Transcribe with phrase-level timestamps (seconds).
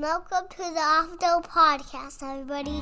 [0.00, 2.80] Welcome to the Off the Podcast, everybody.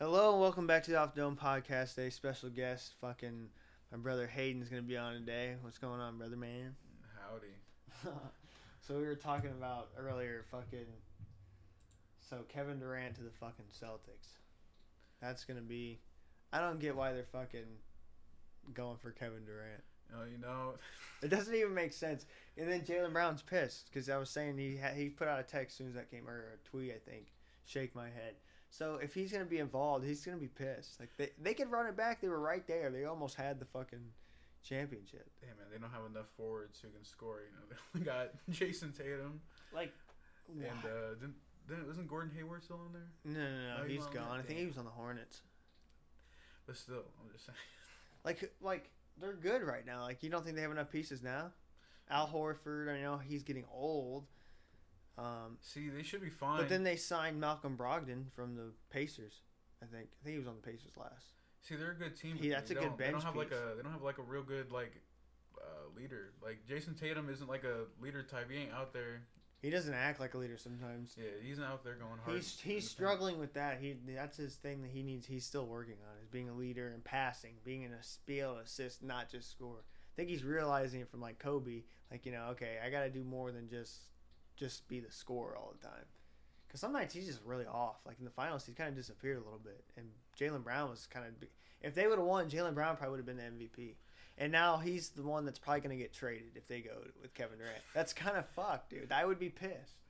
[0.00, 1.94] Hello and welcome back to the Off Dome Podcast.
[1.94, 3.48] Today, special guest, fucking
[3.92, 5.54] my brother Hayden's gonna be on today.
[5.60, 6.74] What's going on, brother man?
[7.22, 8.12] Howdy.
[8.80, 10.86] so we were talking about earlier, fucking.
[12.28, 14.38] So Kevin Durant to the fucking Celtics.
[15.20, 16.00] That's gonna be.
[16.52, 17.66] I don't get why they're fucking
[18.74, 19.82] going for Kevin Durant.
[20.14, 20.74] Oh, you know,
[21.22, 22.26] It doesn't even make sense.
[22.56, 25.42] And then Jaylen Brown's pissed because I was saying he ha- he put out a
[25.42, 27.32] text as soon as that came or a tweet I think.
[27.64, 28.34] Shake my head.
[28.70, 31.00] So if he's gonna be involved, he's gonna be pissed.
[31.00, 32.20] Like they they could run it back.
[32.20, 32.90] They were right there.
[32.90, 34.12] They almost had the fucking
[34.62, 35.30] championship.
[35.40, 37.40] hey man, they don't have enough forwards who can score.
[37.40, 39.40] You know, they only got Jayson Tatum
[39.72, 39.92] Like
[40.48, 41.34] and uh, didn't,
[41.68, 43.08] didn't wasn't Gordon Hayward still on there?
[43.24, 44.38] no no no, Oh, he's gone.
[44.38, 45.42] I think he was on the Hornets.
[46.66, 47.56] But still, I'm just saying.
[48.24, 50.02] Like like they're good right now.
[50.02, 51.52] Like you don't think they have enough pieces now?
[52.10, 54.26] Al Horford, I know he's getting old.
[55.16, 56.58] Um, See, they should be fine.
[56.58, 59.42] But then they signed Malcolm Brogdon from the Pacers.
[59.82, 60.08] I think.
[60.20, 61.24] I think he was on the Pacers last.
[61.62, 62.36] see, they're a good team.
[62.36, 64.02] He- that's they a good don't- They don't bench have like a they don't have
[64.02, 64.92] like a real good like
[65.58, 66.32] uh, leader.
[66.42, 68.50] Like Jayson Tatum isn't like a leader type.
[68.50, 69.22] He ain't out there.
[69.62, 71.14] He doesn't act like a leader sometimes.
[71.16, 72.36] Yeah, he's not out there going hard.
[72.36, 73.78] He's he's struggling with that.
[73.80, 75.26] He that's his thing that he needs.
[75.26, 79.02] He's still working on is being a leader and passing, being in a to assist,
[79.02, 79.78] not just score.
[79.78, 81.84] I think he's realizing it from like Kobe.
[82.10, 84.10] Like you know, okay, I got to do more than just
[84.56, 86.04] just be the scorer all the time.
[86.66, 88.00] Because some nights he's just really off.
[88.04, 89.84] Like in the finals, he kind of disappeared a little bit.
[89.96, 90.06] And
[90.38, 91.32] Jaylen Brown was kind of.
[91.80, 93.94] If they would have won, Jaylen Brown probably would have been the MVP.
[94.38, 96.92] And now he's the one that's probably going to get traded if they go
[97.22, 97.78] with Kevin Durant.
[97.94, 99.10] That's kind of fucked, dude.
[99.10, 100.02] I would be pissed.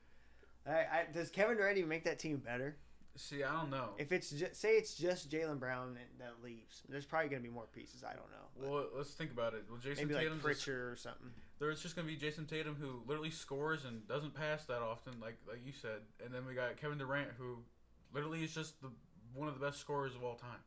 [0.67, 2.75] I, I, does Kevin Durant even make that team better?
[3.15, 3.91] See, I don't know.
[3.97, 7.47] If it's just, say it's just Jaylen Brown that, that leaves, there's probably going to
[7.47, 8.03] be more pieces.
[8.03, 8.69] I don't know.
[8.69, 9.63] Well, let's think about it.
[9.69, 11.31] Well, Jayson maybe like Tatum's a Pritchard or something.
[11.59, 15.37] There's just gonna be Jayson Tatum who literally scores and doesn't pass that often, like
[15.47, 17.57] like you said, and then we got Kevin Durant who
[18.13, 18.89] literally is just the
[19.33, 20.59] one of the best scorers of all time.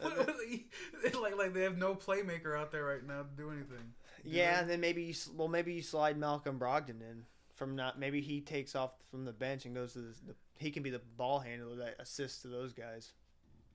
[1.20, 3.92] like like they have no playmaker out there right now to do anything.
[4.24, 7.24] Yeah, and then maybe you well maybe you slide Malcolm Brogdon in
[7.54, 10.70] from not maybe he takes off from the bench and goes to the, the he
[10.70, 13.12] can be the ball handler that assists to those guys.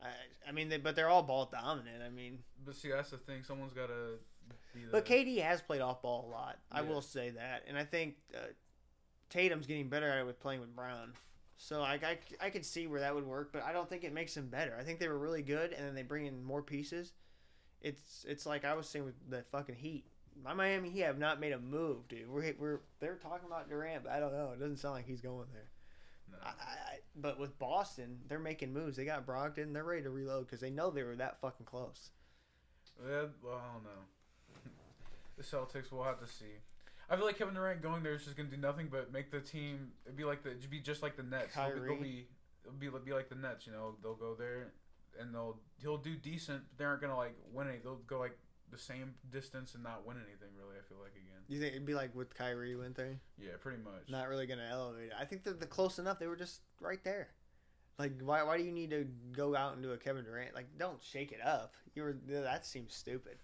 [0.01, 0.07] I
[0.47, 2.01] I mean they, but they're all ball dominant.
[2.05, 3.43] I mean, But see, that's the thing.
[3.43, 4.17] Someone's got to
[4.73, 4.91] be the.
[4.91, 6.59] but KD has played off ball a lot.
[6.71, 8.39] I will say that, and I think uh,
[9.29, 11.13] Tatum's getting better at it with playing with Brown.
[11.61, 14.13] So I, I, I could see where that would work, but I don't think it
[14.13, 14.77] makes them better.
[14.79, 17.11] I think they were really good, and then they bring in more pieces.
[17.81, 20.05] It's it's like I was saying with the fucking Heat.
[20.41, 22.29] My Miami Heat have not made a move, dude.
[22.29, 24.51] We're we're they're talking about Durant, but I don't know.
[24.53, 25.67] It doesn't sound like he's going there.
[26.31, 26.37] No.
[26.41, 28.95] I, I, but with Boston, they're making moves.
[28.95, 29.73] They got Brogdon.
[29.73, 32.11] They're ready to reload because they know they were that fucking close.
[33.05, 34.07] Yeah, well, I don't know.
[35.37, 36.55] the Celtics, we'll have to see.
[37.09, 39.39] I feel like Kevin Durant going there is just gonna do nothing but make the
[39.39, 39.91] team.
[40.05, 41.55] It'd be like the it'd be just like the Nets.
[41.55, 41.87] They'll be, Kyrie.
[41.87, 42.27] they'll be
[42.65, 43.65] it'll be be like the Nets.
[43.65, 44.73] You know, they'll go there
[45.19, 46.63] and they'll he'll do decent.
[46.69, 47.77] But they aren't gonna like win any.
[47.79, 48.37] They'll go like
[48.71, 50.49] the same distance and not win anything.
[50.57, 51.41] Really, I feel like again.
[51.47, 53.19] You think it'd be like with Kyrie went there?
[53.39, 54.09] Yeah, pretty much.
[54.09, 55.13] Not really gonna elevate it.
[55.19, 56.19] I think they're the close enough.
[56.19, 57.29] They were just right there.
[57.97, 60.55] Like why why do you need to go out and do a Kevin Durant?
[60.55, 61.73] Like don't shake it up.
[61.95, 63.37] You were that seems stupid.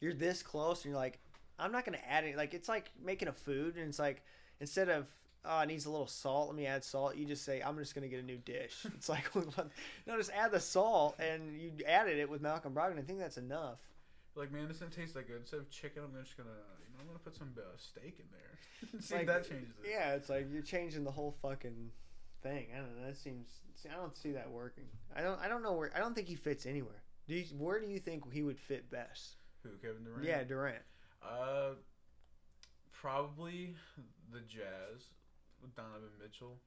[0.00, 1.20] You're this close and you're like,
[1.58, 2.36] I'm not gonna add it.
[2.36, 4.22] Like it's like making a food and it's like
[4.60, 5.06] instead of
[5.44, 7.16] oh it needs a little salt, let me add salt.
[7.16, 8.84] You just say I'm just gonna get a new dish.
[8.94, 9.34] It's like
[10.06, 12.98] no, just add the salt and you added it with Malcolm Brogdon.
[12.98, 13.78] I think that's enough.
[14.34, 15.38] like man, this doesn't taste that good.
[15.40, 18.26] Instead of chicken, I'm just gonna you know I'm gonna put some uh, steak in
[18.32, 19.00] there.
[19.00, 19.90] see Like, if that changes it.
[19.90, 21.90] Yeah, it's like you're changing the whole fucking
[22.42, 22.66] thing.
[22.74, 23.06] I don't know.
[23.06, 23.46] That seems.
[23.76, 24.84] See, I don't see that working.
[25.16, 25.40] I don't.
[25.40, 25.90] I don't know where.
[25.94, 27.02] I don't think he fits anywhere.
[27.26, 29.36] Do you, where do you think he would fit best?
[29.62, 30.24] Who Kevin Durant?
[30.24, 30.82] Yeah, Durant.
[31.26, 31.74] Uh,
[32.92, 33.74] probably
[34.32, 35.08] the Jazz
[35.62, 36.58] with Donovan Mitchell.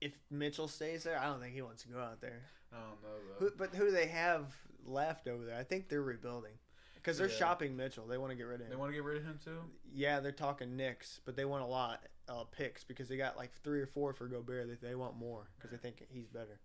[0.00, 2.42] If Mitchell stays there, I don't think he wants to go out there.
[2.72, 3.46] I don't know though.
[3.46, 4.54] Who, but who do they have
[4.84, 5.58] left over there?
[5.58, 6.52] I think they're rebuilding
[6.96, 7.34] because they're Yeah.
[7.36, 8.06] shopping Mitchell.
[8.06, 8.78] They want to get rid of They him.
[8.80, 9.60] want to get rid of him too.
[9.92, 13.52] Yeah, they're talking Knicks, but they want a lot uh, picks because they got like
[13.62, 14.68] three or four for Gobert.
[14.80, 16.58] They, they want more because they think he's better.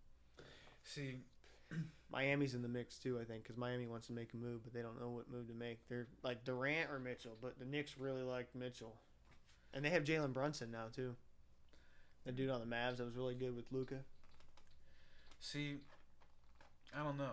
[0.83, 1.19] See,
[2.11, 4.73] Miami's in the mix too, I think, because Miami wants to make a move, but
[4.73, 5.79] they don't know what move to make.
[5.87, 8.95] They're like Durant or Mitchell, but the Knicks really like Mitchell,
[9.73, 11.15] and they have Jalen Brunson now too.
[12.25, 13.99] The dude on the Mavs that was really good with Luka.
[15.39, 15.77] see,
[16.95, 17.31] I don't know.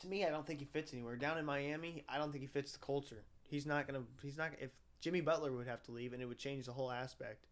[0.00, 1.14] To me, I don't think he fits anywhere.
[1.16, 3.22] Down in Miami, I don't think he fits the culture.
[3.48, 4.02] He's not gonna.
[4.22, 4.50] He's not.
[4.60, 4.70] If
[5.00, 7.46] Jimmy Butler would have to leave, and it would change the whole aspect.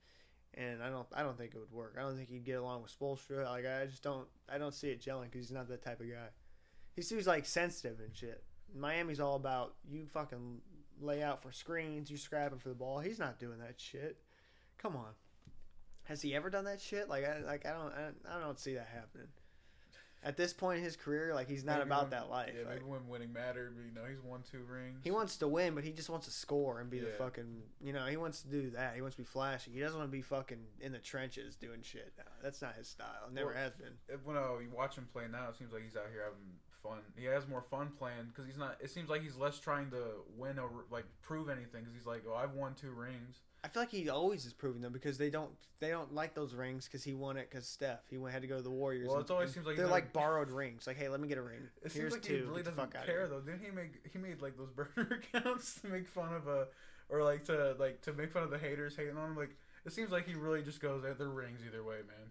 [0.55, 1.95] and I don't I don't think it would work.
[1.99, 3.45] I don't think he'd get along with Spoelstra.
[3.45, 6.09] Like I just don't I don't see it gelling because he's not that type of
[6.09, 6.29] guy.
[7.01, 8.43] He seems like sensitive and shit.
[8.77, 10.61] Miami's all about you fucking
[11.01, 12.99] lay out for screens, you scrapping for the ball.
[12.99, 14.19] He's not doing that shit.
[14.77, 15.09] Come on.
[16.03, 17.09] Has he ever done that shit?
[17.09, 19.29] Like I like I don't I, I don't see that happening.
[20.23, 22.53] At this point in his career, like he's not Maybe about when- that life.
[22.55, 25.01] Yeah, Like, maybe when winning mattered, but you know he's won two rings.
[25.03, 27.63] he wants to win, but he just wants to score and be the fucking.
[27.81, 28.95] You know, he wants to do that.
[28.95, 29.71] He wants to be flashy.
[29.71, 32.13] He doesn't want to be fucking in the trenches doing shit.
[32.19, 33.31] No, that's not his style.
[33.33, 34.19] Never Well, has been.
[34.23, 36.45] When you watch him play now, it seems like he's out here having
[36.83, 36.99] fun.
[37.17, 38.77] He has more fun playing because he's not.
[38.81, 40.03] It seems like he's less trying to
[40.37, 43.39] win or like prove anything because he's like, oh, I've won two rings.
[43.63, 45.51] I feel like he always is proving them because they don't
[45.81, 48.49] they don't like those rings because he won it because Steph he went had to
[48.49, 49.09] go to the Warriors.
[49.09, 50.87] Well, it always seems like they're like borrowed rings.
[50.87, 51.69] Like, hey, let me get a ring.
[51.83, 52.35] It Here's seems like two.
[52.35, 53.41] he really the doesn't care though.
[53.41, 56.69] Didn't he make he made like those burner accounts to make fun of a
[57.09, 59.37] or like to like to make fun of the haters hating on him?
[59.37, 62.31] Like it seems like he really just goes, at they're rings either way, man.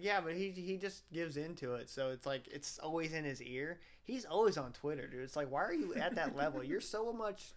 [0.00, 3.42] Yeah, but he he just gives into it, so it's like it's always in his
[3.42, 3.80] ear.
[4.04, 5.22] He's always on Twitter, dude.
[5.22, 6.62] It's like, why are you at that level?
[6.62, 7.52] You're so much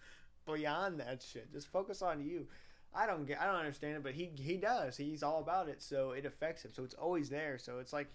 [0.46, 1.52] beyond that shit.
[1.52, 2.46] Just focus on you.
[2.92, 4.96] I don't get, I don't understand it, but he he does.
[4.96, 6.72] He's all about it, so it affects him.
[6.74, 7.58] So it's always there.
[7.58, 8.08] So it's like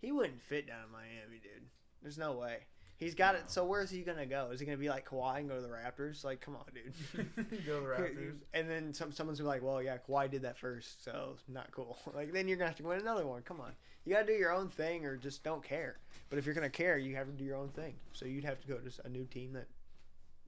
[0.00, 1.68] he wouldn't fit down in Miami, dude.
[2.02, 2.58] There's no way.
[3.02, 3.50] He's got it.
[3.50, 4.50] So where's he gonna go?
[4.52, 6.24] Is he gonna be like Kawhi and go to the Raptors?
[6.24, 7.26] Like, come on, dude.
[7.66, 8.34] Go to the Raptors.
[8.54, 11.70] And then some someone's gonna be like, well, yeah, Kawhi did that first, so not
[11.72, 11.98] cool.
[12.14, 13.42] Like then you're gonna have to win another one.
[13.42, 13.72] Come on,
[14.04, 15.96] you gotta do your own thing or just don't care.
[16.30, 17.94] But if you're gonna care, you have to do your own thing.
[18.12, 19.66] So you'd have to go to a new team that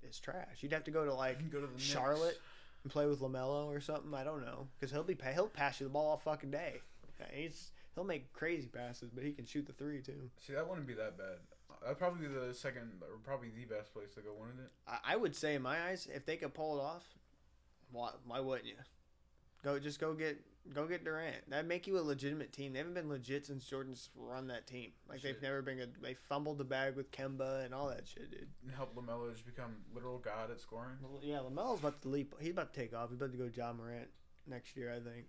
[0.08, 0.58] is trash.
[0.60, 1.82] You'd have to go to like Go to the Knicks.
[1.82, 2.38] Charlotte
[2.84, 4.14] and play with Lamelo or something.
[4.14, 6.80] I don't know because he'll be he'll pass you the ball all fucking day.
[7.32, 10.30] He's he'll make crazy passes, but he can shoot the three too.
[10.46, 11.38] See, that wouldn't be that bad.
[11.84, 14.70] That'd probably be the second, or probably the best place to go, wouldn't it?
[14.88, 17.04] I, I would say in my eyes, if they could pull it off,
[17.92, 18.76] why why wouldn't you?
[19.62, 20.40] Go just go get
[20.72, 21.50] go get Durant.
[21.50, 22.72] That'd make you a legitimate team.
[22.72, 24.92] They haven't been legit since Jordan's run that team.
[25.08, 25.94] Like they've never been good.
[26.02, 28.48] They fumbled the bag with Kemba and all that shit, dude.
[28.62, 30.96] And help Lamelo just become literal god at scoring.
[31.02, 32.34] Well, yeah, Lamelo's about to leap.
[32.40, 33.10] He's about to take off.
[33.10, 34.08] He's about to go Ja Morant
[34.46, 35.26] next year, I think.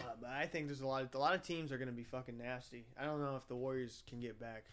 [0.00, 1.94] Uh, but I think there's a lot of a lot of teams are going to
[1.94, 2.84] be fucking nasty.
[3.00, 4.64] I don't know if the Warriors can get back.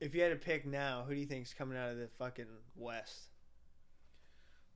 [0.00, 2.46] If you had to pick now, who do you think's coming out of the fucking
[2.76, 3.28] West?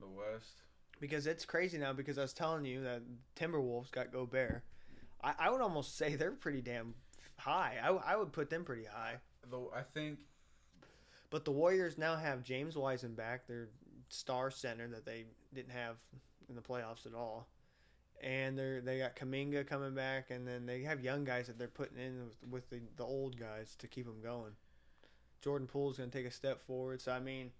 [0.00, 0.62] The West.
[1.00, 1.92] Because it's crazy now.
[1.92, 3.02] Because I was telling you that
[3.36, 4.62] Timberwolves got Gobert.
[5.22, 6.94] I, I would almost say they're pretty damn
[7.36, 7.76] high.
[7.82, 9.16] I, I would put them pretty high.
[9.50, 10.18] Though I think
[11.30, 13.68] But the Warriors now have James Wiseman back, their
[14.08, 15.24] star center that they
[15.54, 15.96] didn't have
[16.48, 17.48] in the playoffs at all.
[18.22, 21.68] And they're they got Kuminga coming back, and then they have young guys that they're
[21.68, 24.52] putting in with, with the, the old guys to keep them going.
[25.40, 27.52] Jordan Poole's going to take a step forward, so I mean,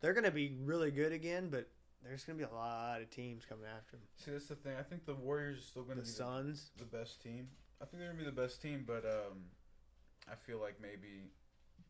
[0.00, 1.68] they're going to be really good again, but
[2.02, 4.06] there's going to be a lot of teams coming after them.
[4.16, 4.72] see that's the thing.
[4.78, 7.48] I think the Warriors are still going to be Suns, the, the best team.
[7.80, 9.44] I think they're going to be the best team, but um,
[10.30, 11.30] I feel like maybe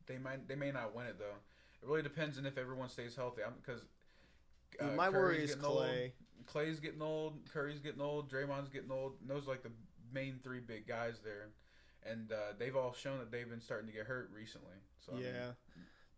[0.06, 1.36] they might they may not win it though.
[1.82, 3.42] It really depends on if everyone stays healthy.
[3.46, 3.82] I'm Because
[4.80, 6.12] uh, my worry is Clay.
[6.46, 7.34] Clay's getting old.
[7.52, 8.30] Curry's getting old.
[8.30, 9.14] Draymond's getting old.
[9.20, 9.72] And those are like the
[10.12, 11.48] main three big guys there,
[12.04, 14.76] and uh, they've all shown that they've been starting to get hurt recently.
[15.04, 15.50] So I mean, yeah,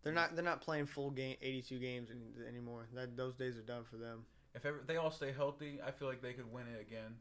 [0.03, 2.09] they're not they're not playing full game 82 games
[2.47, 2.87] anymore.
[2.93, 4.25] That those days are done for them.
[4.53, 7.15] if ever, they all stay healthy, I feel like they could win it again.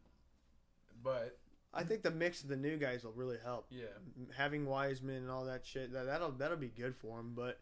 [1.03, 1.39] But
[1.73, 3.67] I think the mix of the new guys will really help.
[3.71, 3.87] yeah,
[4.37, 7.33] Having Wiseman and all that shit, that, that'll that'll be good for them.
[7.35, 7.61] But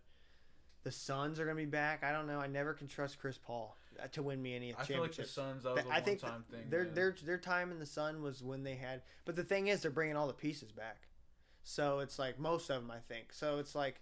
[0.85, 2.03] the Suns are gonna be back.
[2.05, 2.41] I don't know.
[2.41, 5.25] I never can trust Chris Paul Uh, to win me any I feel like the.
[5.25, 6.71] Suns that was I think one-time thing.
[6.71, 6.95] their man.
[6.95, 9.03] their their time in the Sun was when they had.
[9.25, 11.09] But the thing is, they're bringing all the pieces back.
[11.63, 13.33] So it's like most of them, I think.
[13.33, 14.01] So it's like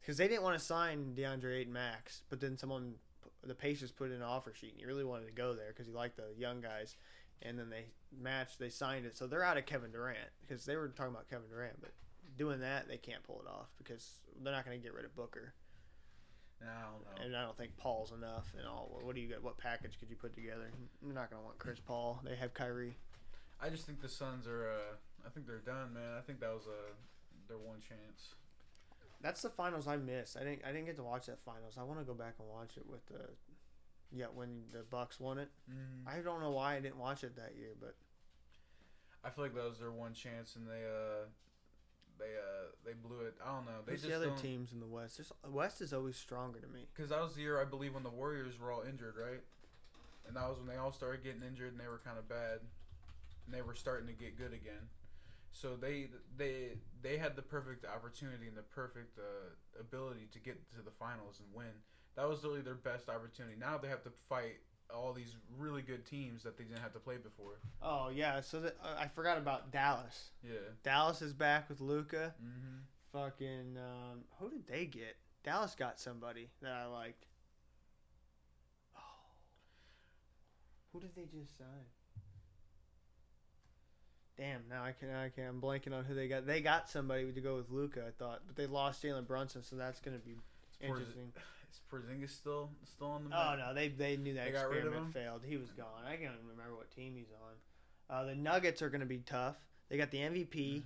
[0.00, 2.94] because they didn't want to sign DeAndre Ayton max, but then someone,
[3.44, 5.86] the Pacers put in an offer sheet, and he really wanted to go there because
[5.86, 6.96] he liked the young guys,
[7.42, 7.86] and then they
[8.20, 11.30] matched, they signed it, so they're out of Kevin Durant because they were talking about
[11.30, 11.92] Kevin Durant, but
[12.36, 15.14] doing that they can't pull it off because they're not going to get rid of
[15.14, 15.54] Booker,
[16.64, 17.24] Nah, I know.
[17.24, 18.52] and I don't think Paul's enough.
[18.56, 19.42] And all, what do you got?
[19.42, 20.70] What package could you put together?
[21.02, 22.20] They're not going to want Chris Paul.
[22.24, 22.96] They have Kyrie.
[23.60, 24.70] I just think the Suns are.
[24.70, 26.18] Uh, I think they're done, man.
[26.18, 26.92] I think that was uh,
[27.48, 28.34] their one chance.
[29.20, 30.36] That's the finals I missed.
[30.36, 30.62] I didn't.
[30.64, 31.74] I didn't get to watch that finals.
[31.78, 33.28] I want to go back and watch it with the.
[34.14, 35.48] Yeah, when the Bucks won it.
[35.70, 36.06] Mm.
[36.06, 37.94] I don't know why I didn't watch it that year, but
[39.24, 41.26] I feel like that was their one chance, and they uh,
[42.18, 43.34] they uh, they blew it.
[43.44, 43.82] I don't know.
[43.86, 45.16] They who's just the other don't, teams in the West?
[45.16, 46.86] Just West is always stronger to me.
[46.94, 49.40] Because that was the year I believe when the Warriors were all injured, right?
[50.26, 52.60] And that was when they all started getting injured and they were kind of bad,
[53.46, 54.88] and they were starting to get good again.
[55.52, 60.70] So they they they had the perfect opportunity and the perfect uh, ability to get
[60.72, 61.74] to the finals and win.
[62.16, 63.56] That was really their best opportunity.
[63.58, 64.60] Now they have to fight
[64.94, 67.58] all these really good teams that they didn't have to play before.
[67.82, 70.30] Oh yeah, so the, uh, I forgot about Dallas.
[70.42, 70.58] Yeah.
[70.82, 72.34] Dallas is back with Luka.
[72.42, 72.78] Mm-hmm.
[73.12, 75.16] Fucking um, who did they get?
[75.44, 77.26] Dallas got somebody that I liked.
[78.96, 79.00] Oh,
[80.92, 81.66] who did they just sign?
[84.38, 86.46] Damn, now I can I can I'm blanking on who they got.
[86.46, 89.76] They got somebody to go with Luka, I thought, but they lost Jalen Brunson, so
[89.76, 90.36] that's gonna be
[90.80, 91.32] interesting.
[91.72, 93.36] Is Porzingis still still on the?
[93.36, 95.42] Oh no, they they knew that They got rid of experiment failed.
[95.44, 96.04] He was gone.
[96.06, 98.14] I can't even remember what team he's on.
[98.14, 99.56] Uh, the Nuggets are gonna be tough.
[99.88, 100.80] They got the MVP.
[100.80, 100.82] Mhm.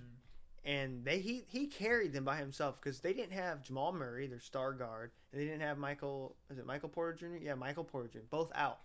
[0.63, 4.39] and they he he carried them by himself because they didn't have Jamal Murray, their
[4.39, 6.35] star guard, and they didn't have Michael.
[6.49, 7.37] Is it Michael Porter Jr.?
[7.43, 8.19] Yeah, Michael Porter Jr.
[8.29, 8.79] Both out.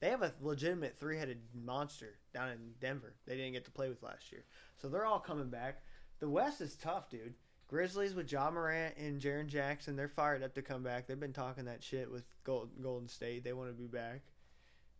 [0.00, 3.14] They have a legitimate three-headed monster down in Denver.
[3.26, 4.44] They didn't get to play with last year,
[4.76, 5.82] so they're all coming back.
[6.20, 7.34] The West is tough, dude.
[7.68, 11.06] Grizzlies with Ja Morant and Jaren Jackson, they're fired up to come back.
[11.06, 13.44] They've been talking that shit with Gold, Golden State.
[13.44, 14.22] They want to be back.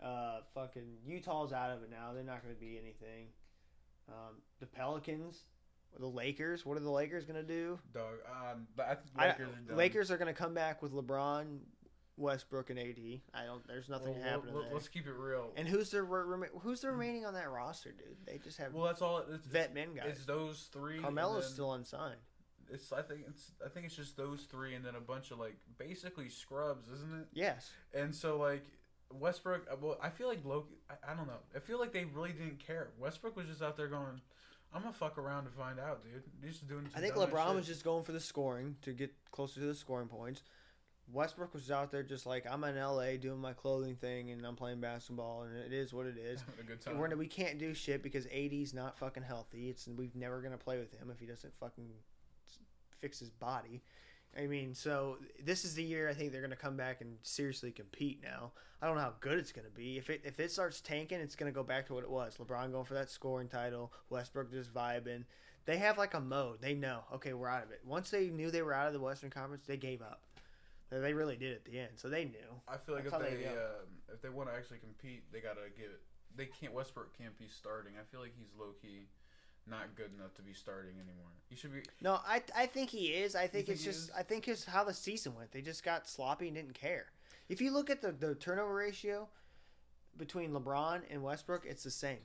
[0.03, 2.13] Uh, fucking Utah's out of it now.
[2.13, 3.29] They're not going to be anything.
[4.09, 5.45] Um, the Pelicans,
[5.99, 6.65] the Lakers.
[6.67, 7.79] What are the Lakers going to do?
[7.93, 8.19] Dog.
[8.31, 9.75] Um, I think I- Lakers are.
[9.77, 11.59] Lakers are going to come back with LeBron,
[12.19, 13.21] Westbrook, and AD.
[13.35, 13.67] I don't.
[13.67, 14.75] There's nothing Well, happening let- there.
[14.75, 15.53] Let's keep it real.
[15.57, 16.05] And who's the
[16.63, 18.17] who's the remaining on that roster, dude?
[18.27, 19.25] They just have well, that's all.
[19.33, 20.11] It's, vet men guys.
[20.11, 21.01] It's those three.
[21.01, 22.21] Carmelo's then still unsigned.
[22.73, 22.93] It's.
[22.93, 23.53] I think it's.
[23.65, 27.15] I think it's just those three, and then a bunch of like basically scrubs, isn't
[27.15, 27.27] it?
[27.33, 27.71] Yes.
[27.95, 28.65] And so like
[29.13, 29.67] Westbrook.
[29.71, 30.75] uh, Well, I feel like Loki.
[30.91, 31.41] I, I don't know.
[31.55, 32.89] I feel like they really didn't care.
[32.99, 34.21] Westbrook was just out there going.
[34.73, 36.23] I'm gonna fuck around to find out, dude.
[36.43, 36.89] He's just doing.
[36.95, 37.57] I think LeBron shit.
[37.57, 40.43] was just going for the scoring to get closer to the scoring points.
[41.11, 44.57] Westbrook was out there just like I'm in LA doing my clothing thing and I'm
[44.57, 46.41] playing basketball and it is what it is.
[46.43, 46.99] having a good time.
[46.99, 49.71] We're, we can't do shit because AD's not fucking healthy.
[49.71, 51.89] It's we've never gonna play with him if he doesn't fucking
[53.01, 53.83] fix his body.
[54.37, 57.71] I mean, so this is the year I think they're gonna come back and seriously
[57.71, 58.23] compete.
[58.23, 59.99] Now I don't know how good it's gonna be.
[59.99, 62.37] If it if it starts tanking, it's gonna go back to what it was.
[62.37, 63.93] LeBron going for that scoring title.
[64.11, 65.25] Westbrook just vibing.
[65.65, 66.63] They have like a mode.
[66.63, 67.05] They know.
[67.15, 67.81] Okay, we're out of it.
[67.85, 70.23] Once they knew they were out of the Western Conference, they gave up.
[70.91, 71.93] They- really did at the end.
[71.97, 72.49] So they knew.
[72.67, 75.41] I feel like That's if they they, um, if they want to actually compete, they
[75.41, 75.87] gotta get.
[75.87, 76.01] It.
[76.35, 76.73] They can't.
[76.73, 77.95] Westbrook can't be starting.
[78.01, 79.09] I feel like he's low key,
[79.71, 81.31] not good enough to be starting anymore.
[81.49, 81.81] He should be.
[82.01, 83.35] No, I I think he is.
[83.35, 84.11] I think think it's just is?
[84.17, 85.53] I think it's how the season went.
[85.53, 87.07] They just got sloppy and didn't care.
[87.49, 89.29] If you look at the, the turnover ratio
[90.17, 92.19] between LeBron and Westbrook, it's the same.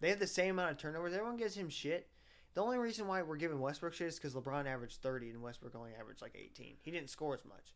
[0.00, 1.14] They have the same amount of turnovers.
[1.14, 2.08] Everyone gives him shit.
[2.54, 5.74] The only reason why we're giving Westbrook shit is because LeBron averaged 30 and Westbrook
[5.74, 6.74] only averaged like 18.
[6.82, 7.74] He didn't score as much.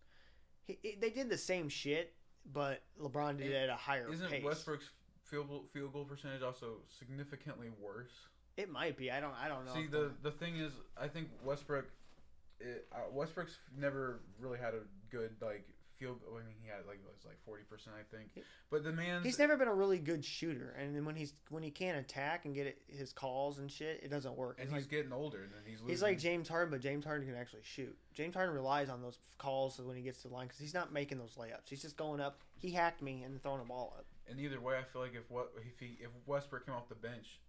[0.65, 2.13] He, he- they did the same shit,
[2.53, 4.43] but LeBron did it at a higher Isn't pace.
[4.45, 4.91] Westbrook's
[5.23, 8.11] field field goal percentage also significantly worse?
[8.57, 9.11] It might be.
[9.11, 9.35] I don't.
[9.43, 9.75] I don't know.
[9.75, 11.87] See, the the thing is, I think Westbrook,
[12.61, 14.81] it, uh, Westbrook's never really had a
[15.11, 15.65] good like
[15.99, 16.19] field.
[16.29, 18.29] I mean, he had like it was like forty percent, I think.
[18.71, 21.63] But the man, He's never been a really good shooter, and then when he's when
[21.65, 24.59] he can't attack and get it, his calls and shit, it doesn't work.
[24.59, 25.89] and It's he's like, getting older, and then he's losing.
[25.89, 27.97] he's like James Harden, but James Harden can actually shoot.
[28.13, 30.93] James Harden relies on those calls when he gets to the line because he's not
[30.93, 31.69] making those layups.
[31.69, 32.41] He's just going up.
[32.57, 34.07] He hacked me and throwing a ball up.
[34.29, 36.95] And either way, I feel like if what if he if Westbrook came off the
[36.95, 37.41] bench,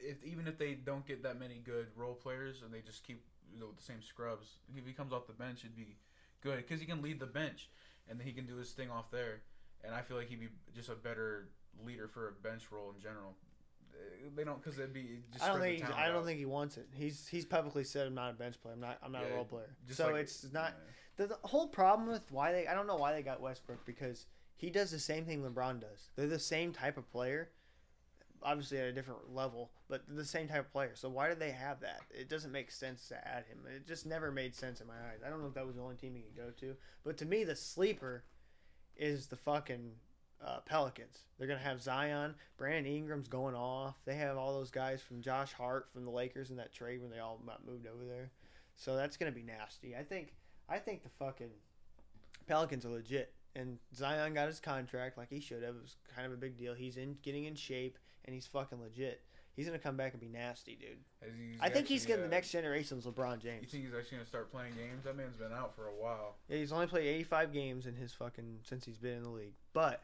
[0.00, 3.22] if even if they don't get that many good role players and they just keep
[3.52, 5.96] you know, the same scrubs, if he comes off the bench, it'd be
[6.42, 7.68] good because he can lead the bench
[8.08, 9.42] and then he can do his thing off there.
[9.84, 11.48] And I feel like he'd be just a better
[11.84, 13.34] leader for a bench role in general.
[13.92, 15.20] Uh, They don't because it'd be.
[15.32, 16.24] Just I don't think I don't out.
[16.26, 16.86] think he wants it.
[16.94, 18.74] He's he's publicly said I'm not a bench player.
[18.74, 19.70] I'm not I'm not a role player.
[19.90, 21.26] So like- it's not yeah.
[21.26, 24.26] the, the whole problem with why they I don't know why they got Westbrook because
[24.56, 26.10] he does the same thing LeBron does.
[26.16, 27.50] They're the same type of player,
[28.42, 30.92] obviously at a different level, but the same type of player.
[30.94, 32.02] So why do they have that?
[32.10, 33.58] It doesn't make sense to add him.
[33.74, 35.20] It just never made sense in my eyes.
[35.24, 37.26] I don't know if that was the only team he could go to, but to
[37.26, 38.24] me the sleeper
[38.96, 39.92] is the fucking
[40.44, 41.18] uh, Pelicans.
[41.38, 43.96] They're gonna have Zion, Brandon Ingram's going off.
[44.04, 47.10] They have all those guys from Josh Hart from the Lakers in that trade when
[47.10, 48.30] they all moved over there.
[48.76, 49.94] So that's gonna be nasty.
[49.96, 50.34] I think.
[50.68, 51.50] I think the fucking
[52.46, 53.34] Pelicans are legit.
[53.56, 55.74] And Zion got his contract like he should have.
[55.74, 56.74] It was kind of a big deal.
[56.74, 57.98] He's in getting in shape
[58.30, 59.22] and he's fucking legit.
[59.56, 61.58] He's gonna come back and be nasty, dude.
[61.60, 63.62] I think he's getting the uh, next generation's LeBron James.
[63.62, 65.02] You think he's actually gonna start playing games?
[65.04, 66.36] That man's been out for a while.
[66.48, 69.54] Yeah, he's only played 85 games in his fucking since he's been in the league,
[69.72, 70.00] but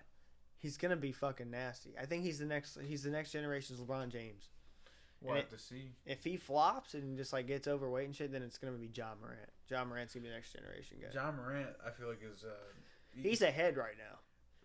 [0.59, 1.95] he's gonna be fucking nasty.
[2.00, 2.76] I think he's the next.
[2.85, 4.49] He's the next generation's LeBron James.
[5.23, 5.92] We'll And have to see.
[6.04, 9.12] If he flops and just like gets overweight and shit, then it's gonna be Ja
[9.21, 9.49] Morant.
[9.71, 11.09] Ja Morant's gonna be the next generation guy.
[11.14, 12.49] Ja Morant, I feel like is uh,
[13.14, 14.18] he- He's ahead right now.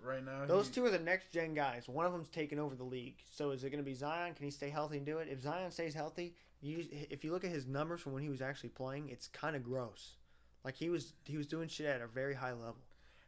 [0.04, 0.46] Right now.
[0.46, 1.88] Those he- two are the next gen guys.
[1.88, 3.18] One of them's taking over the league.
[3.30, 4.34] So is it going to be Zion?
[4.34, 5.28] Can he stay healthy and do it?
[5.30, 8.42] If Zion stays healthy, you, if you look at his numbers from when he was
[8.42, 10.16] actually playing, it's kind of gross.
[10.64, 12.78] Like he was he was doing shit at a very high level.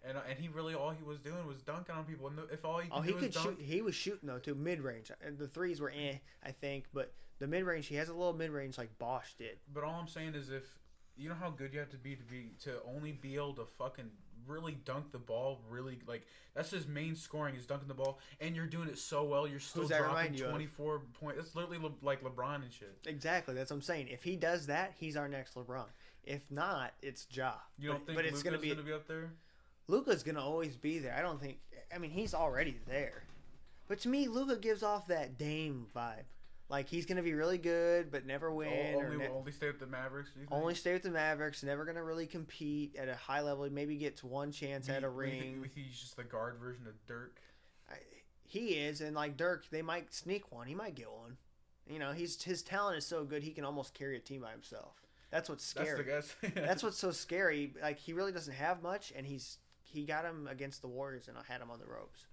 [0.03, 2.27] and and he really all he was doing was dunking on people.
[2.27, 3.65] And if all he could Oh, do he was could dunk, shoot.
[3.65, 5.11] He was shooting though too, mid range.
[5.25, 8.33] And the threes were eh, I think, but the mid range he has a little
[8.33, 9.57] mid range like Bosh did.
[9.73, 10.63] But all I'm saying is if
[11.17, 13.65] you know how good you have to be to be to only be able to
[13.65, 14.11] fucking
[14.47, 18.55] really dunk the ball really like that's his main scoring is dunking the ball and
[18.55, 20.51] you're doing it so well you're still Who's dropping remind you of?
[20.51, 24.07] 24 points it's literally Le- like lebron and shit Exactly, that's what I'm saying.
[24.09, 25.85] If he does that, he's our next LeBron.
[26.25, 27.53] If not, it's Ja.
[27.77, 29.31] you don't but, think but Luka's it's gonna be gonna be up there
[29.87, 31.15] Luka's gonna always be there.
[31.17, 31.57] I don't think.
[31.93, 33.23] I mean, he's already there.
[33.87, 36.23] But to me, Luka gives off that Dame vibe.
[36.69, 38.95] Like he's gonna be really good, but never win.
[38.95, 41.61] Only ne- only stay with the mavericks only stay with the Mavericks.
[41.61, 43.65] Never gonna really compete at a high level.
[43.65, 45.61] He Maybe gets one chance at a We- we ring.
[45.61, 47.39] we he's just the guard version of dirk
[47.89, 47.97] I,
[48.45, 50.67] he is, and like Dirk, they might sneak one.
[50.67, 51.37] He might get one.
[51.85, 54.51] You know, he's his talent is so good he can almost carry a team by
[54.51, 55.01] himself.
[55.31, 56.05] That's what's that's scary.
[56.05, 57.73] guess That's what's so scary.
[57.81, 61.37] Like he really doesn't have much, and he's he got him against the Warriors, and
[61.37, 62.25] I had him on the ropes.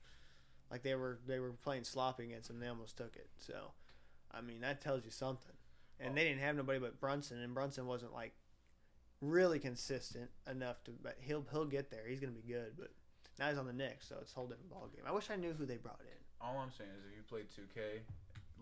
[0.70, 3.28] Like they were they were playing sloppy against him, and they almost took it.
[3.38, 3.72] So,
[4.32, 5.54] I mean that tells you something.
[5.98, 6.24] And they oh.
[6.24, 8.32] didn't have nobody but Brunson, and Brunson wasn't like
[9.20, 10.92] really consistent enough to.
[11.02, 12.06] But he'll he'll get there.
[12.08, 12.90] He's gonna be good, but
[13.38, 15.04] now he's on the Knicks, so it's a whole different ball game.
[15.06, 16.46] I wish I knew who they brought in.
[16.46, 18.00] all i'm saying is if you played 2k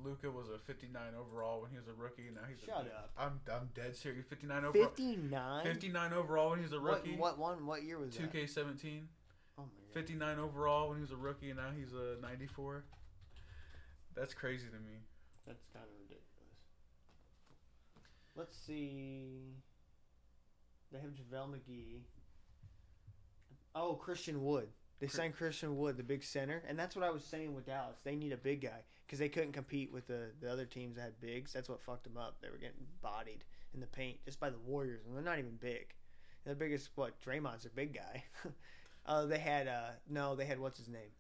[0.05, 2.27] Luka was a 59 overall when he was a rookie.
[2.27, 3.11] And now he's Shut a, up.
[3.19, 4.25] I'm I'm dead serious.
[4.29, 4.85] 59 overall.
[4.85, 5.65] Fifty nine.
[5.65, 7.17] 59 overall when he was a rookie.
[7.17, 7.67] what one?
[7.67, 8.33] What year was that?
[8.33, 9.03] 2K17.
[9.59, 9.95] Oh my god.
[9.95, 12.85] 59 overall when he was a rookie, and now he's a 94.
[14.15, 14.99] That's crazy to me.
[15.49, 16.29] That's kind of ridiculous.
[18.37, 19.55] Let's see.
[20.93, 22.01] They have JaVale McGee.
[23.75, 24.69] Oh, Christian Wood.
[25.01, 27.99] They signed Christian Wood, the big center, and that's what I was saying with Dallas.
[28.03, 31.03] They need a big guy because they couldn't compete with the, the other teams that
[31.03, 31.53] had bigs.
[31.53, 32.37] That's what fucked them up.
[32.43, 35.57] They were getting bodied in the paint just by the Warriors, and they're not even
[35.61, 35.95] big.
[36.45, 37.21] The biggest what?
[37.21, 38.25] Draymond's their big guy.
[39.07, 41.11] uh, they had uh no, they had what's his name?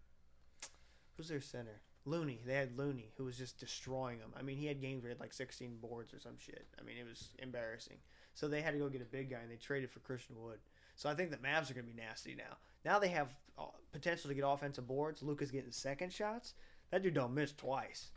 [1.17, 1.81] Who's their center?
[2.09, 2.41] Looney.
[2.47, 4.33] They had Looney, who was just destroying them.
[4.39, 6.67] I mean, he had games where he had like 16 boards or some shit.
[6.79, 7.99] I mean, it was embarrassing.
[8.35, 10.59] So they had to go get a big guy, and they traded for Christian Wood.
[10.97, 12.57] So I think the Mavs are going to be nasty now.
[12.85, 13.29] Now they have
[13.59, 15.23] uh, potential to get offensive boards.
[15.23, 16.55] Luka's getting second shots.
[16.91, 18.11] That dude don't miss twice.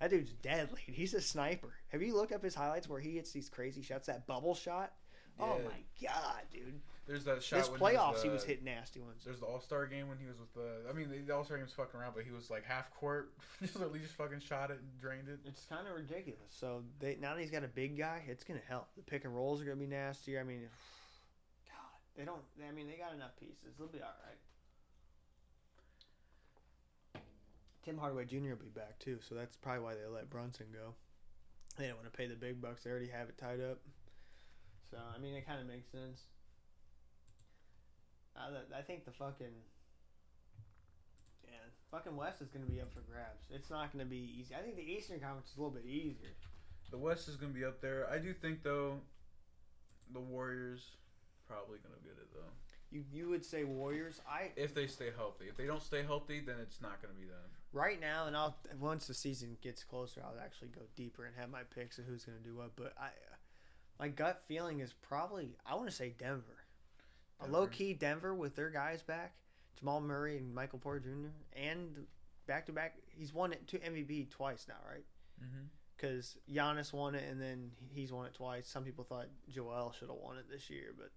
[0.00, 0.82] That dude's deadly.
[0.86, 1.74] He's a sniper.
[1.88, 4.06] Have you looked up his highlights where he hits these crazy shots?
[4.06, 4.92] That bubble shot.
[5.38, 6.80] Oh my god, dude!
[7.10, 7.58] There's that shot.
[7.58, 9.24] This when playoffs, was, he uh, was hitting nasty ones.
[9.24, 10.88] There's the All Star game when he was with the.
[10.88, 13.32] I mean, the All Star game was fucking around, but he was like half court,
[13.60, 15.40] just literally just fucking shot it and drained it.
[15.44, 16.38] It's kind of ridiculous.
[16.50, 18.86] So they now that he's got a big guy, it's gonna help.
[18.96, 20.38] The pick and rolls are gonna be nastier.
[20.38, 20.60] I mean,
[21.66, 22.42] God, they don't.
[22.62, 23.74] I mean, they got enough pieces.
[23.76, 24.38] They'll be all right.
[27.82, 28.50] Tim Hardaway Jr.
[28.50, 30.94] will be back too, so that's probably why they let Brunson go.
[31.76, 32.84] They don't want to pay the big bucks.
[32.84, 33.80] They already have it tied up.
[34.92, 36.22] So I mean, it kind of makes sense.
[38.40, 39.54] I, I think the fucking
[41.44, 41.50] yeah,
[41.90, 43.44] fucking West is going to be up for grabs.
[43.50, 44.54] It's not going to be easy.
[44.54, 46.34] I think the Eastern Conference is a little bit easier.
[46.90, 48.08] The West is gonna be up there.
[48.10, 48.98] I do think though,
[50.12, 50.96] the Warriors
[51.46, 52.50] probably gonna get it though.
[52.90, 54.20] You you would say Warriors.
[54.28, 55.44] I If they stay healthy.
[55.48, 57.38] If they don't stay healthy, then it's not gonna be them.
[57.72, 61.48] right now, and I'll once the season gets closer, I'll actually go deeper and have
[61.48, 62.74] my picks of who's going to do what.
[62.74, 63.10] But I,
[64.00, 66.59] my gut feeling is probably I want to say Denver.
[67.42, 69.34] A low key Denver with their guys back,
[69.78, 71.28] Jamal Murray and Michael Porter Jr.
[71.58, 72.06] and
[72.46, 72.96] back to back.
[73.08, 75.04] He's won it to MVP twice now, right?
[75.42, 75.64] Mm-hmm.
[75.96, 78.66] Because Giannis won it and then he's won it twice.
[78.66, 81.10] Some people thought Joel should have won it this year, but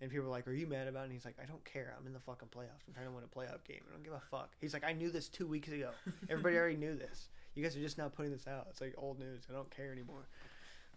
[0.00, 1.94] and people were like, "Are you mad about it?" And he's like, "I don't care.
[1.98, 2.86] I'm in the fucking playoffs.
[2.88, 3.82] I'm trying to win a playoff game.
[3.88, 5.90] I don't give a fuck." He's like, "I knew this two weeks ago.
[6.28, 7.28] Everybody already knew this.
[7.54, 8.66] You guys are just now putting this out.
[8.70, 9.46] It's like old news.
[9.48, 10.26] I don't care anymore."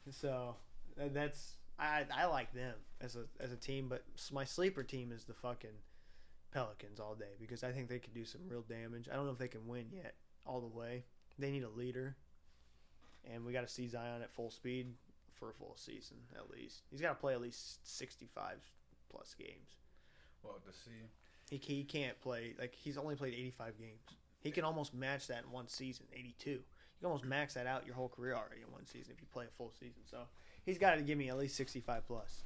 [0.09, 0.55] So
[0.97, 5.25] that's I I like them as a as a team, but my sleeper team is
[5.25, 5.77] the fucking
[6.51, 9.09] Pelicans all day because I think they could do some real damage.
[9.11, 11.03] I don't know if they can win yet all the way.
[11.37, 12.15] They need a leader,
[13.29, 14.93] and we got to see Zion at full speed
[15.33, 16.83] for a full season at least.
[16.89, 18.63] He's got to play at least sixty five
[19.09, 19.75] plus games.
[20.43, 21.09] Well, to see.
[21.49, 23.99] He, he can't play like he's only played 85 games.
[24.41, 26.49] He can almost match that in one season, 82.
[26.49, 26.59] You
[26.99, 29.45] can almost max that out your whole career already in one season if you play
[29.45, 30.01] a full season.
[30.09, 30.19] So
[30.65, 32.43] he's got to give me at least 65 plus.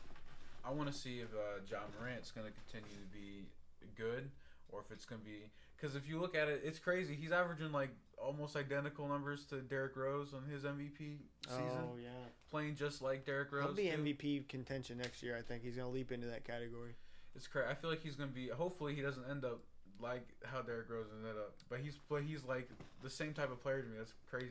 [0.65, 3.47] I want to see if uh, Ja Morant's going to continue to be
[3.95, 4.29] good
[4.69, 5.49] or if it's going to be.
[5.75, 7.15] Because if you look at it, it's crazy.
[7.19, 12.09] He's averaging like almost identical numbers to Derrick Rose on his MVP season, Oh yeah,
[12.51, 13.63] playing just like Derrick Rose.
[13.63, 14.13] he'll be.
[14.13, 15.37] MVP contention next year.
[15.37, 16.95] I think he's gonna leap into that category.
[17.35, 17.67] It's crazy.
[17.69, 18.49] I feel like he's going to be.
[18.49, 19.61] Hopefully, he doesn't end up
[20.01, 21.53] like how Derrick Rose ended up.
[21.69, 22.69] But he's but he's like
[23.01, 23.95] the same type of player to me.
[23.97, 24.49] That's crazy.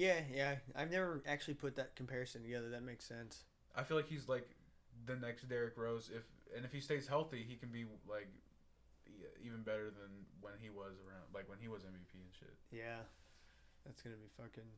[0.00, 0.54] Yeah, yeah.
[0.74, 2.70] I've never actually put that comparison together.
[2.70, 3.44] That makes sense.
[3.76, 4.48] I feel like he's like
[5.04, 6.10] the next Derrick Rose.
[6.14, 6.22] If
[6.56, 8.28] and if he stays healthy, he can be like
[9.44, 10.08] even better than
[10.40, 12.54] when he was around, like when he was MVP and shit.
[12.72, 13.04] Yeah,
[13.84, 14.68] that's gonna be fucking.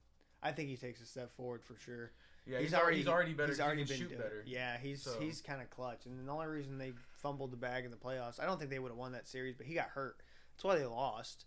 [0.42, 2.10] I think he takes a step forward for sure.
[2.44, 3.52] Yeah, he's, already he's already better.
[3.52, 4.42] He's already he been shoot better.
[4.44, 7.84] Yeah, he's So- he's kind of clutch, and the only reason they fumbled the bag
[7.84, 9.90] in the playoffs, I don't think they would have won that series, but he got
[9.90, 10.16] hurt.
[10.56, 11.44] That's why they lost.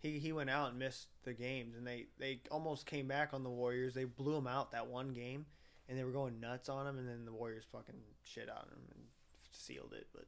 [0.00, 3.42] He he went out and missed the games, and they they almost came back on
[3.44, 3.94] the Warriors.
[3.94, 5.44] They blew him out that one game,
[5.88, 8.80] and they were going nuts on him, and then the Warriors fucking shit on him
[8.94, 9.04] and
[9.52, 10.06] sealed it.
[10.14, 10.24] But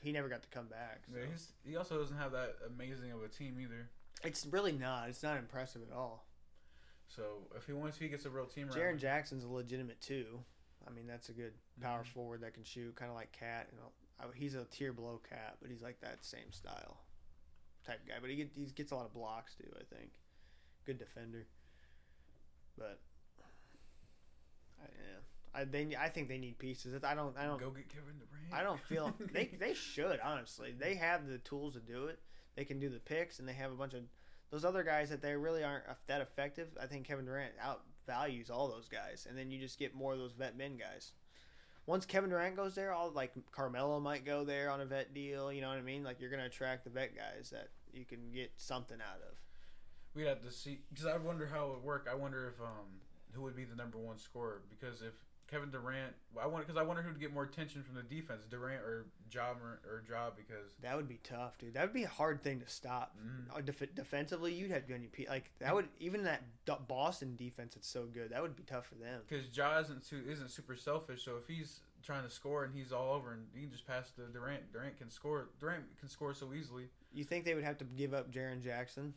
[0.00, 1.02] he never got to come back.
[1.10, 1.18] So.
[1.18, 3.88] Yeah, he's, he also doesn't have that amazing of a team either.
[4.22, 5.08] It's really not.
[5.08, 6.26] It's not impressive at all.
[7.08, 10.40] So if he once he gets a real team Jaren Jackson's a legitimate too.
[10.86, 12.12] I mean, that's a good power Mhm.
[12.12, 13.68] forward that can shoot, kind of like Cat.
[13.72, 16.98] You know, he's a tier below Cat, but he's like that same style
[17.86, 18.14] type guy.
[18.20, 19.68] But he, get, he gets a lot of blocks too.
[19.74, 20.10] I think,
[20.84, 21.46] good defender.
[22.76, 23.00] But
[24.80, 27.02] I, yeah, I they I think they need pieces.
[27.02, 28.52] I don't I don't go get Kevin Durant.
[28.52, 30.74] I don't feel they they should honestly.
[30.78, 32.18] They have the tools to do it.
[32.56, 34.02] They can do the picks, and they have a bunch of
[34.50, 36.68] those other guys that they really aren't that effective.
[36.80, 40.18] I think Kevin Durant outvalues all those guys, and then you just get more of
[40.18, 41.12] those vet men guys.
[41.86, 45.52] Once Kevin Durant goes there, all like Carmelo might go there on a vet deal.
[45.52, 46.02] You know what I mean?
[46.02, 49.36] Like you're gonna attract the vet guys that you can get something out of.
[50.14, 52.08] We'd have to see because I wonder how it would work.
[52.10, 53.00] I wonder if um
[53.32, 55.12] who would be the number one scorer because if
[55.50, 58.44] Kevin Durant, I wonder because I wonder who would get more attention from the defense,
[58.50, 61.74] Durant or Ja or, or Ja because That would be tough, dude.
[61.74, 63.14] That would be a hard thing to stop.
[63.16, 66.24] mm, Uh, def- defensively, you'd have to be on your pe- like that would even
[66.24, 66.42] that
[66.88, 67.76] Boston defense.
[67.76, 69.20] It's so good that would be tough for them.
[69.28, 71.24] because Ja isn't too, isn't super selfish.
[71.24, 74.10] So if he's trying to score and he's all over and he can just pass
[74.12, 75.50] to Durant, Durant can score.
[75.60, 79.14] Durant can score so easily You think they would have to give up Jaren Jackson?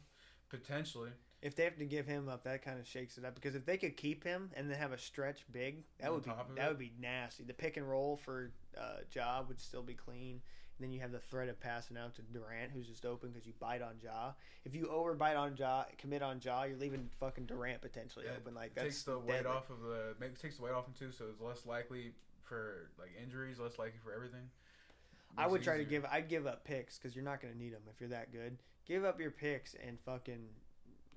[0.49, 1.11] potentially.
[1.41, 3.35] If they have to give him up, that kind of shakes it up.
[3.35, 6.23] Because if they could keep him and then have a stretch big, that On would
[6.23, 6.67] be that it?
[6.69, 7.43] would be nasty.
[7.43, 10.41] The pick and roll for uh, Ja would still be clean.
[10.77, 13.45] And then you have the threat of passing out to Durant, who's just open because
[13.45, 14.31] you bite on Ja.
[14.65, 18.53] If you overbite on Ja, commit on Ja, you're leaving fucking Durant potentially Yeah, open.
[18.53, 21.11] Like that takes the weight off of the makes takes the weight off him too,
[21.11, 24.49] so it's less likely for like injuries, less likely for everything.
[25.37, 26.05] I would try to give.
[26.05, 28.57] I'd give up picks because you're not going to need them if you're that good.
[28.85, 30.47] Give up your picks and fucking,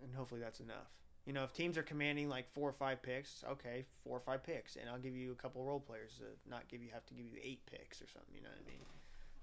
[0.03, 0.91] and hopefully that's enough.
[1.27, 4.43] You know, if teams are commanding like four or five picks, okay, four or five
[4.43, 7.15] picks, and I'll give you a couple role players to not give you have to
[7.15, 8.35] give you eight picks or something.
[8.35, 8.81] You know what I mean?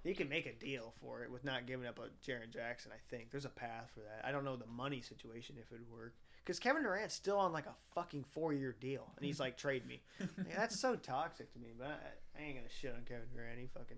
[0.04, 2.92] You can make a deal for it with not giving up a Jaren Jackson.
[2.94, 4.26] I think there's a path for that.
[4.26, 7.52] I don't know the money situation if it would work because Kevin Durant's still on
[7.52, 10.02] like a fucking four year deal, and he's like, trade me.
[10.20, 11.70] Yeah, that's so toxic to me.
[11.78, 13.60] But I, I ain't gonna shit on Kevin Durant.
[13.60, 13.98] He fucking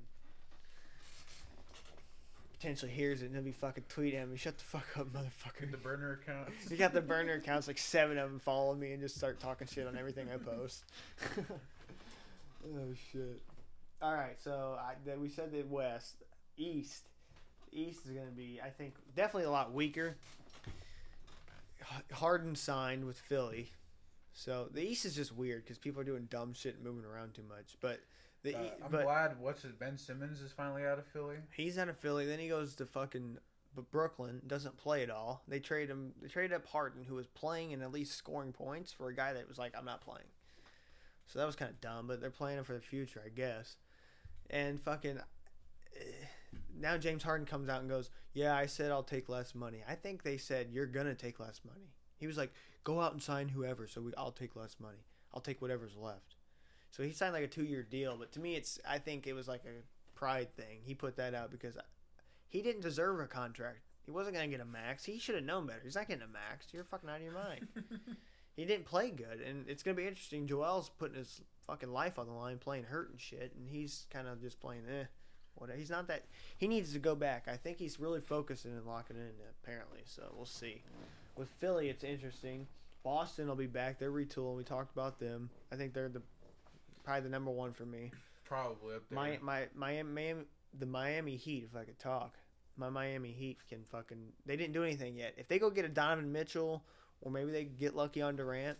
[2.61, 4.37] potentially hears it and he'll be fucking tweeting at me.
[4.37, 5.71] Shut the fuck up, motherfucker.
[5.71, 6.69] the burner accounts.
[6.69, 9.67] You got the burner accounts, like seven of them follow me and just start talking
[9.67, 10.83] shit on everything I post.
[11.49, 13.41] oh shit!
[13.99, 16.23] All right, so I, that we said the West,
[16.55, 17.09] East,
[17.71, 20.15] East is gonna be, I think, definitely a lot weaker.
[21.81, 23.71] H- Harden signed with Philly,
[24.33, 27.33] so the East is just weird because people are doing dumb shit and moving around
[27.33, 27.77] too much.
[27.81, 28.01] But
[28.43, 31.37] the Uh, I'm but glad what's it, Ben Simmons is finally out of Philly.
[31.51, 32.25] He's out of Philly.
[32.25, 33.37] Then he goes to fucking
[33.91, 34.41] Brooklyn.
[34.47, 35.43] Doesn't play at all.
[35.47, 36.13] They trade him.
[36.21, 39.33] They traded up Harden, who was playing and at least scoring points, for a guy
[39.33, 40.27] that was like, I'm not playing.
[41.27, 42.07] So that was kind of dumb.
[42.07, 43.77] But they're playing him for the future, I guess.
[44.49, 45.19] And fucking
[45.95, 46.01] eh,
[46.77, 49.95] now James Harden comes out and goes, "Yeah, I said I'll take less money." I
[49.95, 51.93] think they said you're gonna take less money.
[52.17, 52.51] He was like,
[52.83, 55.05] "Go out and sign whoever, so we, I'll take less money.
[55.33, 56.35] I'll take whatever's left."
[56.91, 59.33] So he signed like a two year deal, but to me, it's I think it
[59.33, 60.79] was like a pride thing.
[60.83, 61.77] He put that out because
[62.49, 63.79] he didn't deserve a contract.
[64.05, 65.05] He wasn't gonna get a max.
[65.05, 65.81] He should have known better.
[65.83, 66.67] He's not getting a max.
[66.73, 67.67] You're fucking out of your mind.
[68.55, 70.47] he didn't play good, and it's gonna be interesting.
[70.47, 74.27] Joel's putting his fucking life on the line, playing hurt and shit, and he's kind
[74.27, 75.05] of just playing eh.
[75.55, 76.25] What he's not that.
[76.57, 77.47] He needs to go back.
[77.47, 79.31] I think he's really focusing and locking in
[79.63, 79.99] apparently.
[80.05, 80.81] So we'll see.
[81.35, 82.67] With Philly, it's interesting.
[83.03, 83.99] Boston will be back.
[83.99, 84.57] They're retooling.
[84.57, 85.49] We talked about them.
[85.71, 86.21] I think they're the
[87.03, 88.11] probably the number one for me.
[88.45, 89.15] Probably up there.
[89.15, 90.43] My my Miami, Miami
[90.77, 91.67] the Miami Heat.
[91.69, 92.37] If I could talk,
[92.77, 94.17] my Miami Heat can fucking.
[94.45, 95.33] They didn't do anything yet.
[95.37, 96.83] If they go get a Donovan Mitchell,
[97.21, 98.77] or maybe they get lucky on Durant,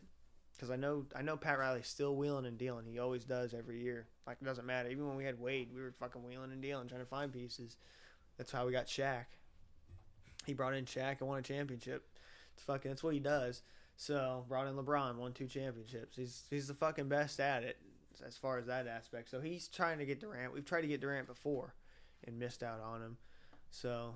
[0.55, 2.85] because I know I know Pat Riley's still wheeling and dealing.
[2.85, 4.07] He always does every year.
[4.27, 4.89] Like it doesn't matter.
[4.89, 7.77] Even when we had Wade, we were fucking wheeling and dealing, trying to find pieces.
[8.37, 9.25] That's how we got Shaq.
[10.45, 12.07] He brought in Shaq and won a championship.
[12.55, 12.91] It's fucking.
[12.91, 13.61] That's what he does.
[13.95, 16.17] So brought in LeBron, won two championships.
[16.17, 17.77] He's he's the fucking best at it
[18.25, 19.29] as far as that aspect.
[19.29, 20.53] So he's trying to get Durant.
[20.53, 21.75] We've tried to get Durant before
[22.25, 23.17] and missed out on him.
[23.69, 24.15] So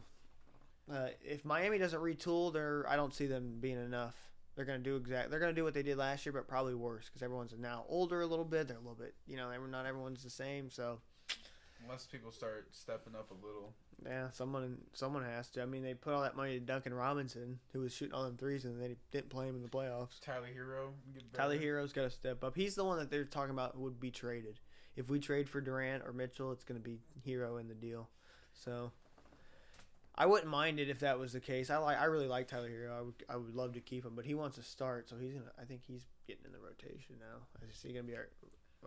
[0.92, 4.16] uh, if Miami doesn't retool, they're I don't see them being enough.
[4.56, 5.30] They're gonna do exact.
[5.30, 8.22] They're gonna do what they did last year, but probably worse because everyone's now older
[8.22, 8.68] a little bit.
[8.68, 10.70] They're a little bit, you know, not everyone's the same.
[10.70, 11.00] So
[11.84, 13.74] Unless people start stepping up a little.
[14.06, 15.62] Yeah, someone someone has to.
[15.62, 18.38] I mean, they put all that money to Duncan Robinson, who was shooting all them
[18.38, 20.20] threes, and they didn't play him in the playoffs.
[20.22, 20.90] Tyler Herro,
[21.34, 22.56] Tyler Herro's got to step up.
[22.56, 24.60] He's the one that they're talking about would be traded.
[24.96, 28.10] If we trade for Durant or Mitchell, it's going to be Herro in the deal.
[28.54, 28.92] So
[30.18, 31.70] I wouldn't mind it if that was the case.
[31.70, 32.98] I like I really like Tyler Herro.
[32.98, 35.34] I would I would love to keep him, but he wants to start, so he's
[35.34, 35.52] gonna.
[35.62, 37.46] I think he's getting in the rotation now.
[37.70, 38.16] Is he gonna be?
[38.16, 38.30] Our,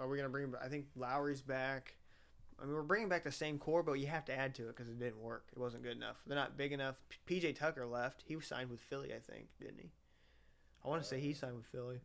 [0.00, 0.44] are we gonna bring?
[0.44, 1.94] him I think Lowry's back.
[2.60, 4.76] I mean, we're bringing back the same core, but you have to add to it
[4.76, 5.46] because it didn't work.
[5.52, 6.16] It wasn't good enough.
[6.26, 6.96] They're not big enough.
[7.08, 8.24] P- PJ Tucker left.
[8.26, 9.90] He was signed with Philly, I think, didn't he?
[10.84, 12.00] I want to say he signed with Philly.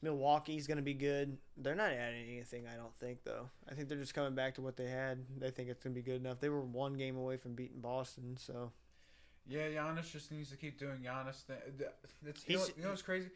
[0.00, 1.36] Milwaukee's going to be good.
[1.56, 3.50] They're not adding anything, I don't think, though.
[3.70, 5.24] I think they're just coming back to what they had.
[5.38, 6.40] They think it's going to be good enough.
[6.40, 8.72] They were one game away from beating Boston, so
[9.48, 11.56] Yeah, Giannis just needs to keep doing Giannis thing.
[12.26, 13.28] It's, you, know, you know what's crazy?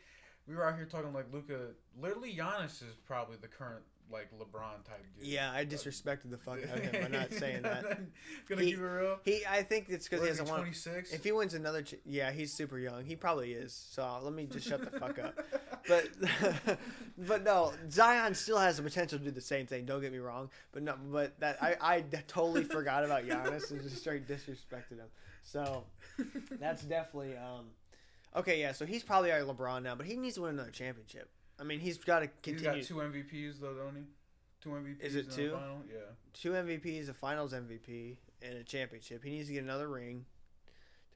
[0.48, 1.68] We were out here talking like Luka.
[2.00, 5.26] Literally, Giannis is probably the current like LeBron type dude.
[5.28, 7.84] yeah, I disrespected the fuck out of him by not saying that.
[8.48, 9.18] Gonna He- keep it real.
[9.24, 10.58] He, I think it's because he hasn't won.
[10.60, 11.12] Twenty six.
[11.12, 13.04] If he wins another, ch- yeah, he's super young.
[13.04, 13.72] He probably is.
[13.92, 15.38] So let me just shut the fuck up.
[15.88, 16.08] But,
[17.16, 19.84] but no, Zion still has the potential to do the same thing.
[19.84, 20.50] Don't get me wrong.
[20.72, 25.06] But no, but that I, I totally forgot about Giannis and just straight disrespected him.
[25.44, 25.84] So
[26.58, 27.66] that's definitely um,
[28.34, 28.60] okay.
[28.60, 31.30] Yeah, so he's probably our LeBron now, but he needs to win another championship.
[31.58, 32.80] I mean, he's got to He's continue.
[32.80, 34.02] got two MVPs though, don't he?
[34.60, 35.00] Two MVPs.
[35.00, 35.50] Is it in the two?
[35.52, 35.82] Final?
[35.88, 36.00] Yeah.
[36.34, 39.22] two MVPs, a Finals MVP, and a championship.
[39.24, 40.26] He needs to get another ring.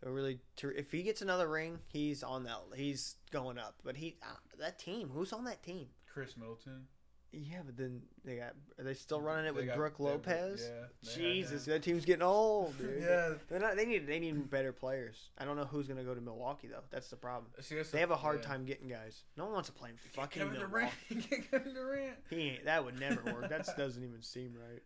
[0.02, 2.58] To really, to, if he gets another ring, he's on that.
[2.74, 3.74] He's going up.
[3.84, 5.88] But he, uh, that team, who's on that team?
[6.12, 6.86] Khris Middleton.
[7.32, 8.54] Yeah, but then they got.
[8.78, 10.68] Are they still running it They with got- Brook Lopez?
[10.68, 11.12] Yeah.
[11.14, 13.00] Jesus, that team's getting old, dude.
[13.02, 13.34] Yeah.
[13.48, 15.30] They're not, they need they need better players.
[15.38, 16.82] I don't know who's gonna go to Milwaukee though.
[16.90, 17.46] That's the problem.
[17.60, 18.48] See, that's They the- have a hard yeah.
[18.48, 19.22] time getting guys.
[19.36, 20.90] No one wants to play in fucking Kevin Milwaukee.
[21.30, 21.50] Durant.
[21.52, 22.16] Kevin Durant.
[22.30, 23.48] He ain't, that would never work.
[23.48, 24.82] That doesn't even seem right.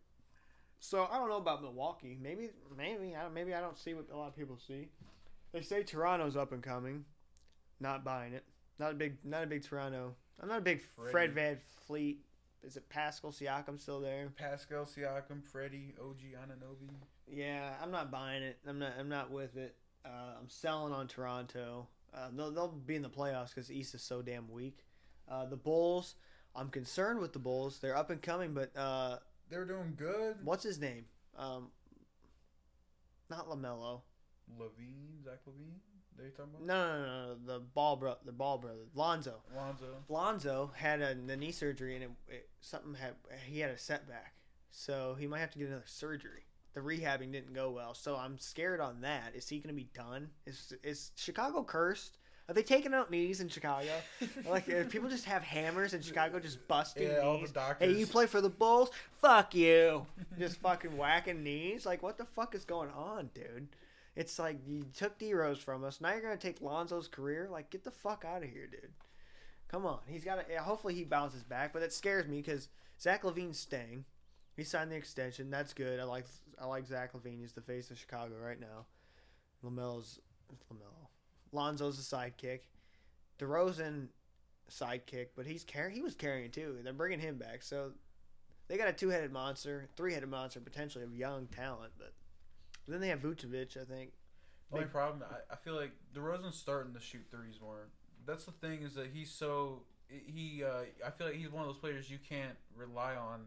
[0.80, 2.18] So I don't know about Milwaukee.
[2.20, 4.88] Maybe maybe I don't, maybe I don't see what a lot of people see.
[5.52, 7.06] They say Toronto's up and coming.
[7.80, 8.44] Not buying it.
[8.78, 10.14] Not a big not a big Toronto.
[10.42, 11.32] I'm not a big Fred.
[11.32, 12.18] Van Fleet.
[12.66, 14.32] Is it Pascal Siakam still there?
[14.36, 16.90] Pascal Siakam, Freddie, OG Anunoby.
[17.28, 18.58] Yeah, I'm not buying it.
[18.66, 18.92] I'm not.
[18.98, 19.76] I'm not with it.
[20.04, 21.88] Uh, I'm selling on Toronto.
[22.14, 24.84] Uh, they'll, they'll be in the playoffs because East is so damn weak.
[25.28, 26.14] Uh, the Bulls.
[26.54, 27.78] I'm concerned with the Bulls.
[27.80, 29.16] They're up and coming, but uh,
[29.50, 30.36] They're doing good.
[30.44, 31.06] what's his name?
[31.36, 31.68] Um,
[33.28, 34.02] not Lamelo.
[34.60, 35.80] LaVine, Zach LaVine.
[36.18, 36.66] They talking about?
[36.66, 37.54] No, no, no, no.
[37.54, 39.34] The ball bro, the ball brother, Lonzo.
[39.56, 39.86] Lonzo.
[40.08, 43.14] Lonzo had a the knee surgery and it, it something had
[43.46, 44.34] he had a setback,
[44.70, 46.46] so he might have to get another surgery.
[46.74, 49.34] The rehabbing didn't go well, so I'm scared on that.
[49.34, 50.30] Is he going to be done?
[50.46, 52.18] Is is Chicago cursed?
[52.48, 53.90] Are they taking out knees in Chicago?
[54.48, 57.88] like if people just have hammers in Chicago, just busting Yeah, all the doctors.
[57.90, 58.90] Hey, you play for the Bulls?
[59.20, 60.04] Fuck you!
[60.38, 61.86] just fucking whacking knees.
[61.86, 63.68] Like what the fuck is going on, dude?
[64.16, 66.00] It's like you took D Rose from us.
[66.00, 67.48] Now you're gonna take Lonzo's career.
[67.50, 68.92] Like get the fuck out of here, dude.
[69.68, 70.62] Come on, he's got to.
[70.62, 72.68] Hopefully he bounces back, but that scares me because
[73.00, 74.04] Zach LaVine's staying.
[74.56, 75.50] He signed the extension.
[75.50, 75.98] That's good.
[75.98, 76.26] I like
[76.60, 77.40] I like Zach LaVine.
[77.40, 78.86] He's the face of Chicago right now.
[79.64, 80.20] Lamelo's
[80.72, 81.08] Lamelo.
[81.52, 82.60] Lonzo's a sidekick.
[83.40, 84.08] DeRozan
[84.70, 86.76] sidekick, but he's car- he was carrying too.
[86.82, 87.92] They're bringing him back, so
[88.68, 91.92] they got a two headed monster, three headed monster potentially of young talent.
[91.98, 92.12] But
[92.86, 94.12] then they have Vucevic, I think.
[94.72, 97.88] Only problem, I, I feel like DeRozan's starting to shoot threes more.
[98.26, 100.64] That's the thing is that he's so he.
[100.64, 103.42] Uh, I feel like he's one of those players you can't rely on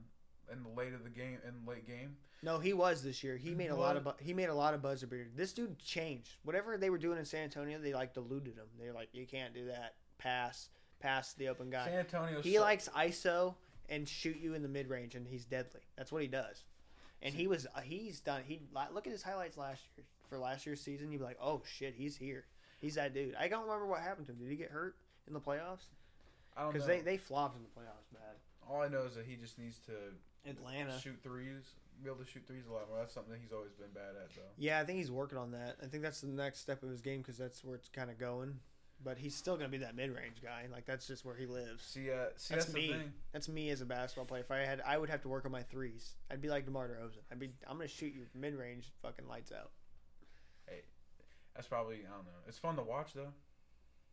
[0.52, 2.16] in the late of the game in late game.
[2.44, 3.36] No, he was this year.
[3.36, 5.34] He made a lot of bu- he made a lot of buzzer beaters.
[5.36, 6.38] This dude changed.
[6.44, 8.68] Whatever they were doing in San Antonio, they like diluted him.
[8.80, 9.96] They're like, you can't do that.
[10.20, 10.70] Pass,
[11.00, 11.86] pass the open guy.
[11.88, 12.42] San Antonio.
[12.42, 13.56] He likes ISO
[13.90, 15.82] and shoot you in the mid range, and he's deadly.
[15.98, 16.64] That's what he does.
[17.22, 18.42] And he was uh, he's done.
[18.48, 18.62] He
[18.94, 21.12] look at his highlights last year for last year's season.
[21.12, 22.46] You'd be like, oh shit, he's here.
[22.80, 23.36] He's that dude.
[23.40, 24.40] I don't remember what happened to him.
[24.40, 24.96] Did he get hurt
[25.28, 25.90] in the playoffs?
[26.56, 26.74] I don't.
[26.74, 28.36] Because they they flopped in the playoffs bad.
[28.70, 29.94] All I know is that he just needs to
[30.50, 31.00] Atlanta.
[31.00, 31.64] shoot threes,
[32.04, 33.00] be able to shoot threes a lot more.
[33.00, 34.42] That's something that he's always been bad at, though.
[34.58, 35.78] Yeah, I think he's working on that.
[35.82, 38.20] I think that's the next step of his game because that's where it's kind of
[38.20, 38.60] going.
[39.04, 40.66] But he's still gonna be that mid range guy.
[40.72, 41.84] Like that's just where he lives.
[41.84, 42.96] See, uh, see, That's that's, me.
[43.32, 44.42] That's me as a basketball player.
[44.42, 46.16] If I had, I would have to work on my threes.
[46.32, 47.20] I'd be like DeMar DeRozan.
[47.32, 49.72] I'd be, I'm gonna shoot you mid range, fucking lights out.
[50.68, 50.82] Hey,
[51.56, 52.40] that's probably I don't know.
[52.48, 53.34] It's fun to watch though.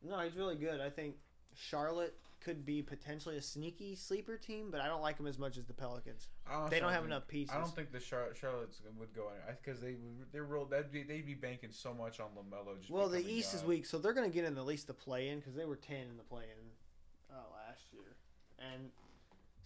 [0.06, 0.80] No, he's really good.
[0.80, 1.14] I think
[1.54, 2.14] Charlotte
[2.44, 5.64] could be potentially a sneaky sleeper team, but I don't like them as much as
[5.64, 6.28] the Pelicans.
[6.46, 7.54] I They don't have think- enough pieces.
[7.54, 9.96] I don't think the Char- Charlotte's would go in because they
[10.30, 10.66] they're real.
[10.66, 12.78] They'd be, they'd be banking so much on Lamelo.
[12.78, 15.28] Just well, the East is weak, so they're gonna get in at least the play
[15.30, 18.16] in because they were ten in the play in uh, last year,
[18.58, 18.90] and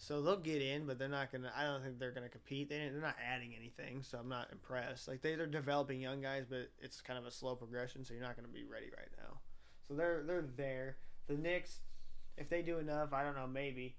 [0.01, 1.53] So they'll get in, but they're not gonna.
[1.57, 2.69] I don't think they're gonna compete.
[2.69, 5.09] They, they're not adding anything, so I'm not impressed.
[5.09, 8.23] Like they, they're developing young guys, but it's kind of a slow progression, so you're
[8.23, 9.39] not gonna be ready right now.
[9.89, 10.99] So they're they're there.
[11.27, 11.81] The Knicks,
[12.39, 13.97] if they do enough, I don't know, maybe.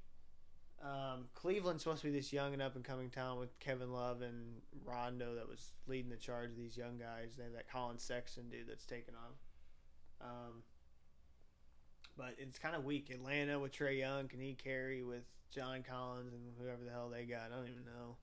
[0.81, 4.21] Um, Cleveland's supposed to be this young and up and coming town with Kevin Love
[4.21, 7.35] and Rondo that was leading the charge of these young guys.
[7.37, 9.35] They have that Collin Sexton dude that's taken off.
[10.21, 10.63] Um,
[12.17, 13.09] but it's kind of weak.
[13.09, 15.23] Atlanta with Trae Young, can he carry with
[15.53, 17.51] John Collins and whoever the hell they got?
[17.51, 18.15] I don't even know.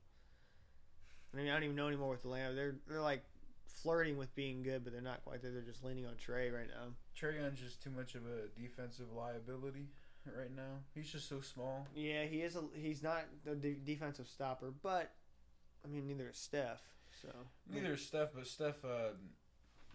[1.33, 2.55] I mean, I don't even know anymore with Atlanta.
[2.55, 3.23] They're they're like
[3.67, 5.51] flirting with being good, but they're not quite there.
[5.51, 6.93] They're just leaning on Trae right now.
[7.19, 9.89] Trae Young's just too much of a defensive liability
[10.37, 10.81] right now.
[10.95, 11.87] He's just so small.
[11.95, 12.57] Yeah, he is.
[12.57, 15.13] A, he's not the de- defensive stopper, but
[15.85, 16.81] I mean, neither is Steph.
[17.23, 17.29] So
[17.73, 19.11] Neither is Steph, but Steph, uh,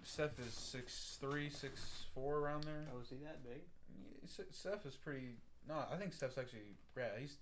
[0.04, 2.88] Steph is six three, six four around there.
[2.96, 3.62] Oh, is he that big?
[4.00, 5.36] Yeah, Steph is pretty.
[5.67, 6.62] No, I think Steph's actually.
[6.98, 7.38] Yeah, he's.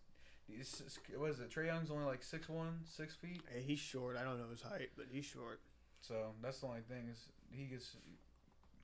[0.47, 1.49] he's what is it?
[1.49, 3.41] Trae Young's only like six one, six feet.
[3.53, 4.17] Hey, he's short.
[4.17, 5.61] I don't know his height, but he's short.
[6.01, 7.19] So that's the only thing is
[7.51, 7.95] he gets.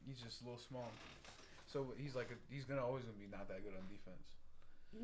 [0.08, 0.92] He's just a little small.
[1.76, 4.32] So he's like a, he's gonna always gonna be not that good on defense.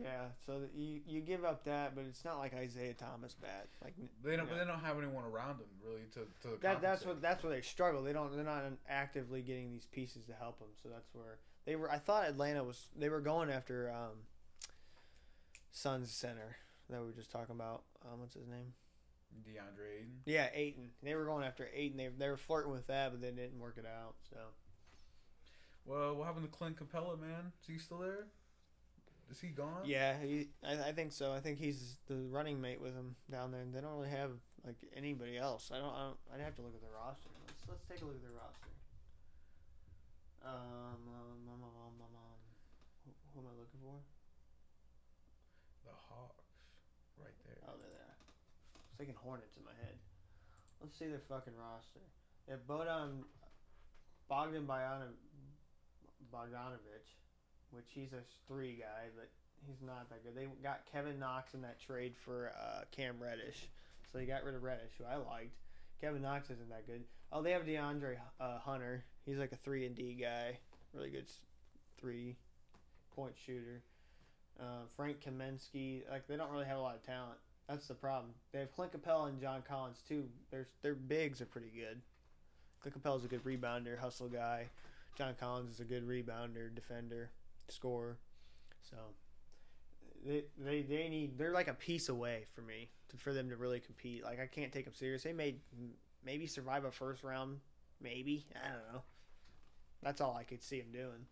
[0.01, 3.67] Yeah, so you you give up that, but it's not like Isaiah Thomas bad.
[3.84, 4.31] Like They don't.
[4.31, 6.57] you know, But they don't have anyone around him really to to.
[6.62, 8.01] that that's what that's where they struggle.
[8.01, 10.69] They don't they're not actively getting these pieces to help them.
[10.81, 11.91] So that's where they were.
[11.91, 14.15] I thought Atlanta was they were going after um,
[15.71, 16.55] Suns center
[16.89, 17.84] that we were just talking about.
[18.05, 18.71] Um, what's his name?
[19.45, 20.13] DeAndre Ayton.
[20.25, 20.91] Yeah, Ayton.
[21.03, 21.97] They were going after Ayton.
[21.97, 24.15] They they were flirting with that, but they didn't work it out.
[24.29, 24.38] So
[25.86, 27.52] Well, what happened to Clint Capela, man?
[27.62, 28.28] Is he still there?
[29.32, 29.84] Is he gone?
[29.86, 31.32] yeah, he, I, I think so.
[31.32, 33.62] I think he's the running mate with him down there.
[33.62, 34.32] And They don't really have
[34.65, 35.72] like anybody else.
[35.74, 35.94] I don't.
[35.96, 37.32] I don't I'd have to look at their roster.
[37.48, 38.67] Let's let's take a look at their roster.
[40.44, 42.41] Um, um, um, um, um, um,
[43.06, 43.96] who, who am I looking for?
[45.86, 46.65] The Hawks,
[47.15, 47.62] right there.
[47.70, 48.17] Oh, there they are.
[48.20, 49.96] I was thinking Hornets in my head.
[50.82, 52.04] Let's see their fucking roster.
[52.50, 53.24] They have Bodan
[54.28, 55.13] Bogdan Bogdanovic,
[56.34, 57.15] Bogdanovich,
[57.71, 59.29] which he's a three guy, but
[59.67, 60.36] he's not that good.
[60.36, 63.69] They got Kevin Knox in that trade for uh, Cam Reddish,
[64.12, 65.55] so they got rid of Reddish, who I liked.
[65.99, 67.03] Kevin Knox isn't that good.
[67.31, 69.03] Oh, they have DeAndre uh, Hunter.
[69.25, 70.57] He's like a three and D guy,
[70.93, 71.25] really good
[71.99, 72.36] three
[73.15, 73.84] point shooter.
[74.60, 77.38] Uh, Frank Kaminsky, like they don't really have a lot of talent.
[77.67, 78.34] That's the problem.
[78.51, 80.25] They have Clint Capela and John Collins too.
[80.49, 82.01] Their their bigs are pretty good.
[82.81, 84.67] Clint Capela's a good rebounder, hustle guy.
[85.17, 87.32] John Collins is a good rebounder, defender,
[87.67, 88.17] scorer.
[88.82, 88.97] So
[90.26, 93.56] they they, they need they're like a piece away for me to, for them to
[93.56, 94.24] really compete.
[94.24, 95.24] Like I can't take them serious.
[95.24, 95.56] They may
[96.24, 97.60] maybe survive a first round,
[98.02, 99.02] maybe I don't know.
[100.02, 101.26] That's all I could see them doing.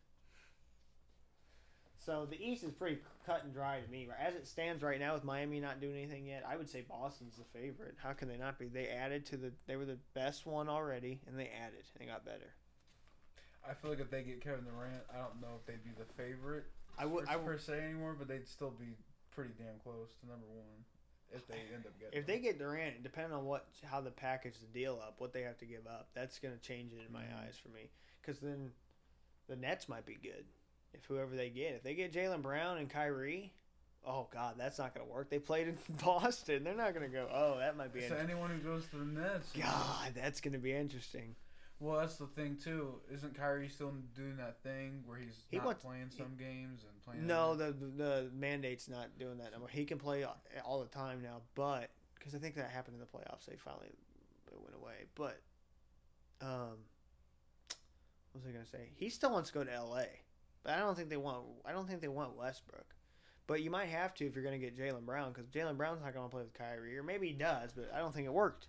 [1.97, 4.07] So the East is pretty cut and dry to me.
[4.19, 7.37] As it stands right now, with Miami not doing anything yet, I would say Boston's
[7.37, 7.95] the favorite.
[8.01, 8.67] How can they not be?
[8.67, 9.51] They added to the.
[9.67, 12.53] They were the best one already, and they added and got better.
[13.67, 16.05] I feel like if they get Kevin Durant, I don't know if they'd be the
[16.21, 16.65] favorite
[16.97, 17.25] I would.
[17.25, 18.93] per, I per se anymore, but they'd still be
[19.31, 20.83] pretty damn close to number one
[21.31, 22.17] if they end up getting.
[22.19, 25.41] If they get Durant, depending on what how the package the deal up, what they
[25.43, 27.43] have to give up, that's going to change it in my Mhm.
[27.45, 27.89] eyes for me.
[28.21, 28.71] Because then
[29.47, 30.45] the Nets might be good
[30.93, 31.73] if whoever they get.
[31.75, 33.53] If they get Jaylen Brown and Kyrie,
[34.05, 35.29] oh god, that's not going to work.
[35.29, 36.63] They played in Boston.
[36.63, 37.29] They're not going to go.
[37.31, 38.07] Oh, that might be.
[38.07, 41.35] so anyone who goes to the Nets, God, that's going to be interesting.
[41.79, 42.95] Well, that's the thing too.
[43.11, 47.01] Isn't Kyrie still doing that thing where he's He not wants- playing some games and
[47.01, 47.25] playing?
[47.25, 49.69] No, the the mandate's not doing that anymore.
[49.69, 50.25] He can play
[50.65, 53.87] all the time now, but because I think that happened in the playoffs, they finally
[54.51, 55.05] it went away.
[55.15, 55.41] But
[56.41, 56.79] um,
[58.33, 58.89] what was I gonna say?
[58.95, 60.07] He still wants to go to L.A.,
[60.63, 61.45] but I don't think they want.
[61.65, 62.93] I don't think they want Westbrook.
[63.47, 66.13] But you might have to if you're gonna get Jaylen Brown because Jaylen Brown's not
[66.13, 68.67] gonna play with Kyrie, or maybe he does, but I don't think it worked.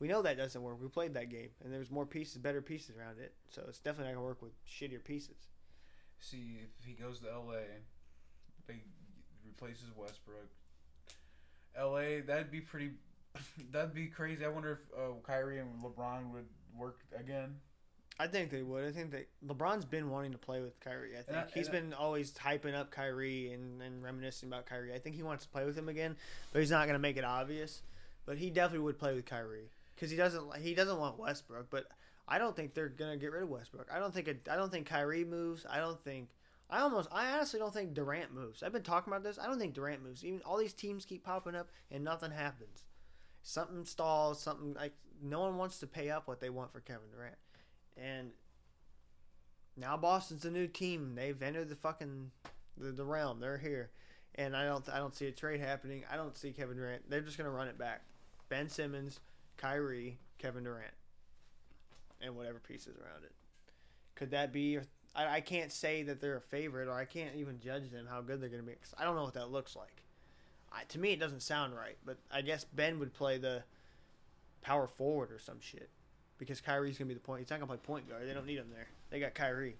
[0.00, 0.80] We know that doesn't work.
[0.80, 3.34] We played that game, and there's more pieces, better pieces around it.
[3.50, 5.36] So it's definitely not gonna work with shittier pieces.
[6.20, 7.60] See, if he goes to LA,
[8.66, 8.82] they
[9.46, 10.48] replaces Westbrook.
[11.78, 12.90] LA, that'd be pretty.
[13.70, 14.44] That'd be crazy.
[14.44, 16.46] I wonder if uh, Kyrie and LeBron would
[16.76, 17.54] work again.
[18.18, 18.84] I think they would.
[18.84, 21.16] I think that LeBron's been wanting to play with Kyrie.
[21.16, 24.92] I think I- he's I- been always hyping up Kyrie and, and reminiscing about Kyrie.
[24.92, 26.16] I think he wants to play with him again,
[26.52, 27.82] but he's not going to make it obvious.
[28.26, 29.70] But he definitely would play with Kyrie
[30.00, 31.68] because he doesn't he doesn't want Westbrook.
[31.68, 31.84] But
[32.26, 33.88] I don't think they're to get rid of Westbrook.
[33.92, 35.66] I don't think it, I don't think Kyrie moves.
[35.68, 36.30] I don't think
[36.70, 38.62] I almost I honestly don't think Durant moves.
[38.62, 39.38] I've been talking about this.
[39.38, 40.24] I don't think Durant moves.
[40.24, 42.84] Even all these teams keep popping up and nothing happens.
[43.42, 44.40] Something stalls.
[44.40, 47.36] Something like no one wants to pay up what they want for Kevin Durant.
[47.98, 48.30] And
[49.76, 51.14] now Boston's a new team.
[51.14, 52.30] They've entered the fucking
[52.78, 53.40] the, the realm.
[53.40, 53.90] They're here.
[54.36, 56.04] and I don't I don't see a trade happening.
[56.10, 57.10] I don't see Kevin Durant.
[57.10, 58.02] They're just gonna run it back.
[58.48, 59.20] Ben Simmons,
[59.60, 60.94] Kyrie, Kevin Durant,
[62.22, 63.32] and whatever pieces around it.
[64.14, 64.78] Could that be?
[65.14, 68.22] I, I can't say that they're a favorite, or I can't even judge them how
[68.22, 68.72] good they're gonna be.
[68.72, 70.02] 'cause I don't know what that looks like.
[70.72, 71.98] I, to me, it doesn't sound right.
[72.06, 73.62] But I guess Ben would play the
[74.62, 75.90] power forward or some shit
[76.38, 77.40] because Kyrie's gonna be the point.
[77.40, 78.26] He's not gonna play point guard.
[78.26, 78.86] They don't need him there.
[79.10, 79.76] They got Kyrie.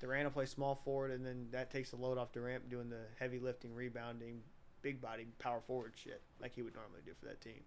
[0.00, 3.02] Durant will play small forward, and then that takes the load off Durant doing the
[3.18, 4.42] heavy lifting, rebounding,
[4.82, 7.62] big body power forward shit like he would normally do for that team.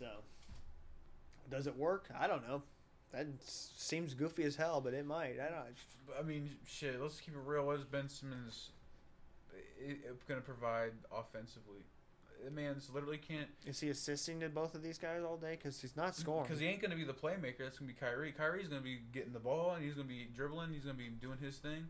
[0.00, 0.08] So,
[1.50, 2.08] does it work?
[2.18, 2.62] I don't know.
[3.12, 5.34] That seems goofy as hell, but it might.
[5.34, 6.18] I don't.
[6.18, 7.00] I mean, shit.
[7.00, 7.66] Let's keep it real.
[7.66, 8.70] What is Ben Simmons
[10.26, 11.82] going to provide offensively?
[12.42, 15.58] The man's literally can't Is he assisting to both of these guys all day?
[15.62, 16.44] Because he's not scoring.
[16.44, 17.58] because he ain't going to be the playmaker.
[17.58, 18.32] That's going to be Kyrie.
[18.32, 20.72] Kyrie's going to be getting the ball and he's going to be dribbling.
[20.72, 21.88] He's going to be doing his thing.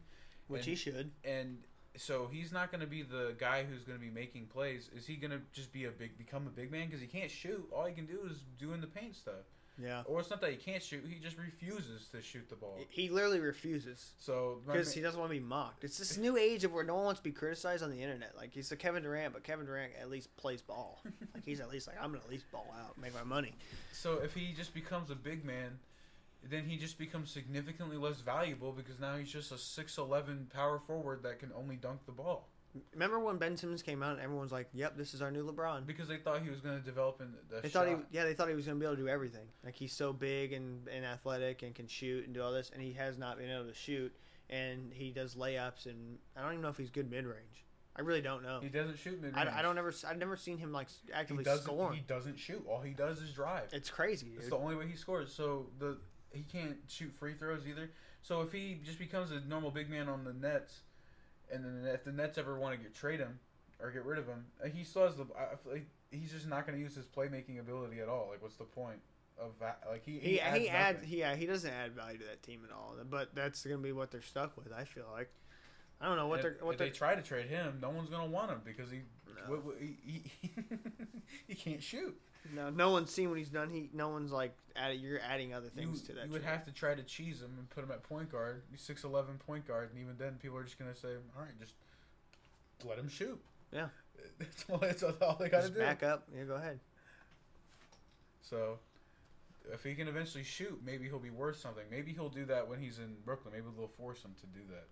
[0.48, 1.12] which and- he should.
[1.24, 1.58] and
[1.97, 4.88] so he's not going to be the guy who's going to be making plays.
[4.97, 6.86] Is he going to just be a big, become a big man?
[6.86, 7.68] Because he can't shoot.
[7.72, 9.45] All he can do is doing the paint stuff.
[9.82, 10.03] Yeah.
[10.05, 11.05] Or it's not that he can't shoot.
[11.09, 12.78] He just refuses to shoot the ball.
[12.88, 14.11] He literally refuses.
[14.18, 15.84] So Because he doesn't want to be mocked.
[15.84, 18.36] It's this new age of where no one wants to be criticized on the internet.
[18.36, 21.03] Like he's a Kevin Durant, but Kevin Durant at least plays ball.
[21.34, 23.55] like he's at least like I'm gonna at least ball out, make my money.
[23.93, 25.78] so if he just becomes a big man,
[26.49, 30.78] then he just becomes significantly less valuable because now he's just a six eleven power
[30.78, 32.49] forward that can only dunk the ball.
[32.93, 35.86] Remember when Ben Simmons came out and everyone's like, "Yep, this is our new LeBron."
[35.86, 37.86] Because they thought he was going to develop in the They shot.
[37.86, 39.47] thought he, yeah, they thought he was gonna be able to do everything.
[39.64, 42.80] Like he's so big and, and athletic and can shoot and do all this, and
[42.80, 44.14] he has not been able to shoot.
[44.49, 47.64] And he does layups, and I don't even know if he's good mid range.
[47.97, 48.61] I really don't know.
[48.62, 49.93] he doesn't shoot mid I, I don't ever.
[50.09, 51.64] I've never seen him like He actively doesn't.
[51.64, 51.97] scoring.
[51.99, 52.64] He doesn't shoot.
[52.68, 53.68] All he does is drive.
[53.72, 54.53] It's crazy, It's dude.
[54.53, 55.32] the only way he scores.
[55.34, 55.99] So the
[56.32, 57.90] he can't shoot free throws either.
[58.22, 60.80] So if he just becomes a normal big man on the Nets,
[61.52, 63.38] and then if the Nets ever want to get trade him
[63.82, 65.26] or get rid of him, uh, he still has the.
[65.36, 68.28] I I feel like he's just not going to use his playmaking ability at all.
[68.30, 69.00] Like, what's the point
[69.38, 69.80] of that?
[69.88, 72.60] Like he He adds he adds he, yeah he doesn't add value to that team
[72.68, 72.94] at all.
[73.08, 74.72] But that's gonna be what they're stuck with.
[74.72, 75.30] I feel like.
[76.01, 76.86] I don't know what if, they're what if they're.
[76.88, 78.98] they try to trade him, no one's going to want him because he.
[79.26, 79.51] No.
[79.55, 80.51] what- what- he, he,
[81.48, 82.18] he can't shoot.
[82.55, 83.68] No, no one's seen what he's done.
[83.68, 86.24] He no one's like add, you're adding other You, things to that.
[86.26, 88.62] you would have to try to cheese him and put him at point guard.
[88.70, 91.51] He's six eleven point guard, and even then, people are just gonna say, "All right,
[91.61, 91.74] just
[92.84, 93.38] let him shoot."
[93.72, 93.88] Yeah.
[94.38, 95.80] that's all, that's all they got to just do.
[95.80, 96.26] back up.
[96.34, 96.80] Yeah, go ahead.
[98.42, 98.78] So,
[99.72, 101.84] if he can eventually shoot, maybe he'll be worth something.
[101.90, 103.53] Maybe he'll do that when he's in Brooklyn.
[103.55, 104.86] Maybe they'll force him to do that.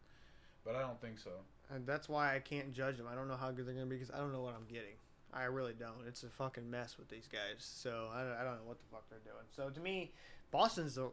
[0.65, 1.31] But I don't think so.
[1.71, 3.07] And that's why I can't judge them.
[3.11, 4.97] I don't know how good they're gonna be because I don't know what I'm getting.
[5.33, 6.07] I really don't.
[6.07, 7.57] It's a fucking mess with these guys.
[7.59, 9.45] So I, I don't know what the fuck they're doing.
[9.55, 10.13] So to me,
[10.51, 11.11] Boston's the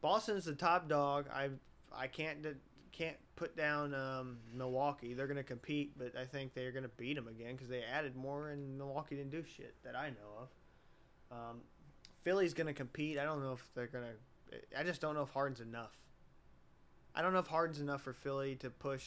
[0.00, 1.26] Boston's the top dog.
[1.32, 1.50] I
[1.94, 2.46] I can't
[2.92, 5.14] can't put down um, Milwaukee.
[5.14, 8.50] They're gonna compete, but I think they're gonna beat them again because they added more
[8.50, 10.48] and Milwaukee didn't do shit that I know of.
[11.36, 11.60] Um,
[12.22, 13.18] Philly's gonna compete.
[13.18, 14.12] I don't know if they're gonna.
[14.78, 15.92] I just don't know if Harden's enough.
[17.14, 19.06] I don't know if Harden's enough for Philly to push,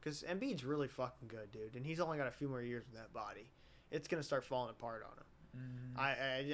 [0.00, 2.98] because Embiid's really fucking good, dude, and he's only got a few more years with
[3.00, 3.50] that body.
[3.90, 5.24] It's gonna start falling apart on him.
[5.56, 6.00] Mm-hmm.
[6.00, 6.10] I,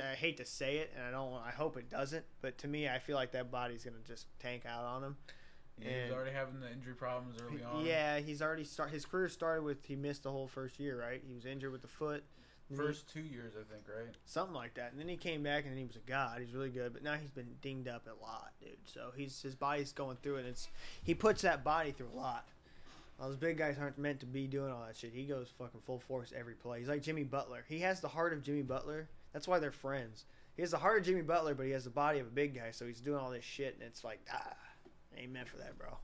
[0.09, 1.33] I I hate to say it, and I don't.
[1.35, 4.65] I hope it doesn't, but to me, I feel like that body's gonna just tank
[4.67, 5.17] out on him.
[5.79, 7.85] Yeah, and- already having the injury problems early on.
[7.85, 8.91] Yeah, he's already start.
[8.91, 11.23] His career started with he missed the whole first year, right?
[11.27, 12.23] He was injured with the foot.
[12.73, 14.15] He- First two years, I think, right?
[14.25, 14.93] something like that.
[14.93, 16.41] And then he came back and then he was a god.
[16.41, 18.77] He's really good, but now he's been dinged up a lot, dude.
[18.85, 20.47] So he's his body's going through it.
[20.47, 20.69] It's
[21.05, 22.47] he puts that body through a lot.
[23.21, 25.13] Those big guys aren't meant to be doing all that shit.
[25.15, 26.81] He goes fucking full force every play.
[26.81, 27.65] He's like Jimmy Butler.
[27.69, 29.09] He has the heart of Jimmy Butler.
[29.33, 30.25] That's why they're friends.
[30.57, 32.55] He has the heart of Jimmy Butler, but he has the body of a big
[32.55, 32.73] guy.
[32.73, 34.55] So he's doing all this shit, and it's like, ah,
[35.17, 35.97] ain't meant for that, bro.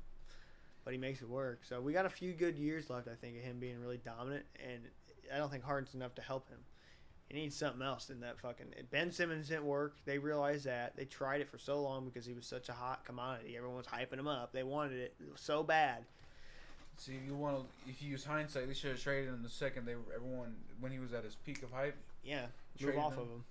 [0.85, 1.61] But he makes it work.
[1.69, 4.45] So we got a few good years left, I think, of him being really dominant,
[4.65, 4.83] and
[5.35, 6.59] I don't think Harden's enough to help him.
[7.29, 8.67] He needs something else in that fucking.
[8.91, 9.97] Ben Simmons didn't work.
[10.07, 10.97] They realized that.
[10.97, 13.55] They tried it for so long because he was such a hot commodity.
[13.57, 14.53] Everyone was hyping him up.
[14.53, 16.05] They wanted it so bad.
[16.97, 19.49] See, if you want to, if you use hindsight, they should have traded him the
[19.51, 21.97] second they were everyone when he was at his peak of hype.
[22.25, 22.47] Yeah,
[22.81, 23.19] move off him.
[23.21, 23.45] of him.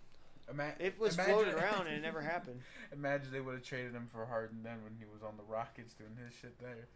[0.50, 2.62] Ima- It was imagine- floating around and it never happened.
[2.92, 5.94] Imagine they would have traded him for Harden then when he was on the Rockets
[5.94, 6.88] doing his shit there.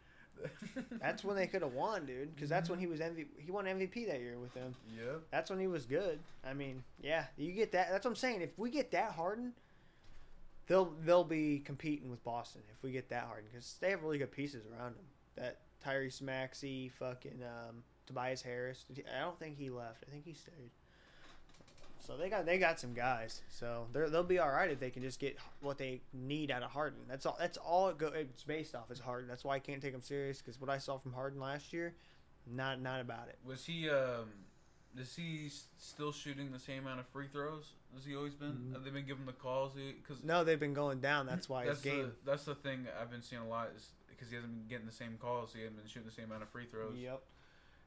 [1.01, 2.33] That's when they could have won, dude.
[2.33, 3.27] Because that's when he was MVP.
[3.37, 4.75] He won MVP that year with them.
[4.95, 5.17] Yeah.
[5.31, 6.19] That's when he was good.
[6.45, 7.89] I mean, yeah, you get that.
[7.91, 8.41] That's what I'm saying.
[8.41, 9.53] If we get that Harden,
[10.67, 12.61] they'll they'll be competing with Boston.
[12.75, 15.05] If we get that Harden, because they have really good pieces around them.
[15.35, 18.85] That Tyrese Maxey, fucking um, Tobias Harris.
[18.91, 20.03] I don't think he left.
[20.07, 20.71] I think he stayed.
[22.05, 23.41] So they got they got some guys.
[23.49, 26.63] So they they'll be all right if they can just get what they need out
[26.63, 26.99] of Harden.
[27.07, 27.37] That's all.
[27.39, 29.27] That's all it go, it's based off is Harden.
[29.27, 31.93] That's why I can't take him serious because what I saw from Harden last year,
[32.47, 33.37] Not not about it.
[33.45, 33.89] Was he?
[33.89, 34.25] Um,
[34.97, 38.51] is he still shooting the same amount of free throws as he always been?
[38.71, 38.73] Mhm.
[38.73, 39.73] Have they been giving the calls?
[39.75, 41.27] Because No, they've been going down.
[41.27, 42.07] That's why his game.
[42.23, 44.85] the that's the thing I've been seeing a lot is because he hasn't been getting
[44.87, 45.53] the same calls.
[45.53, 46.97] He hasn't been shooting the same amount of free throws.
[46.97, 47.21] Yep.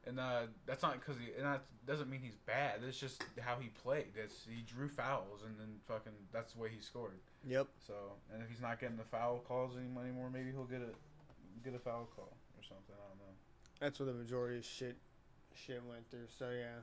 [0.07, 1.31] And uh, that's not because he.
[1.37, 2.81] And that doesn't mean he's bad.
[2.83, 4.13] That's just how he played.
[4.15, 7.19] It's, he drew fouls and then fucking that's the way he scored.
[7.47, 7.67] Yep.
[7.87, 7.93] So
[8.33, 10.93] and if he's not getting the foul calls anymore, maybe he'll get a
[11.63, 12.95] get a foul call or something.
[12.95, 13.33] I don't know.
[13.79, 14.95] That's where the majority of shit
[15.55, 16.27] shit went through.
[16.37, 16.81] So yeah.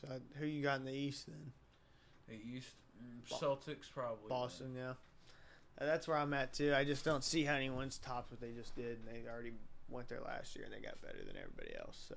[0.00, 1.52] So who you got in the East then?
[2.28, 2.70] The East
[3.02, 4.28] mm, Celtics probably.
[4.28, 4.92] Boston, yeah.
[5.78, 6.72] That's where I'm at too.
[6.74, 8.98] I just don't see how anyone's tops what they just did.
[9.06, 9.52] They already
[9.88, 12.04] went there last year and they got better than everybody else.
[12.08, 12.16] So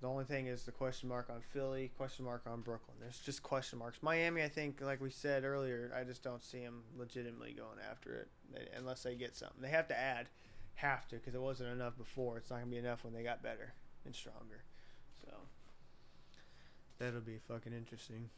[0.00, 2.96] the only thing is the question mark on Philly, question mark on Brooklyn.
[3.00, 3.98] There's just question marks.
[4.02, 8.14] Miami, I think, like we said earlier, I just don't see them legitimately going after
[8.14, 9.60] it they, unless they get something.
[9.60, 10.28] They have to add,
[10.74, 12.36] have to, because it wasn't enough before.
[12.36, 13.72] It's not gonna be enough when they got better
[14.04, 14.64] and stronger.
[15.24, 15.30] So
[16.98, 18.28] that'll be fucking interesting.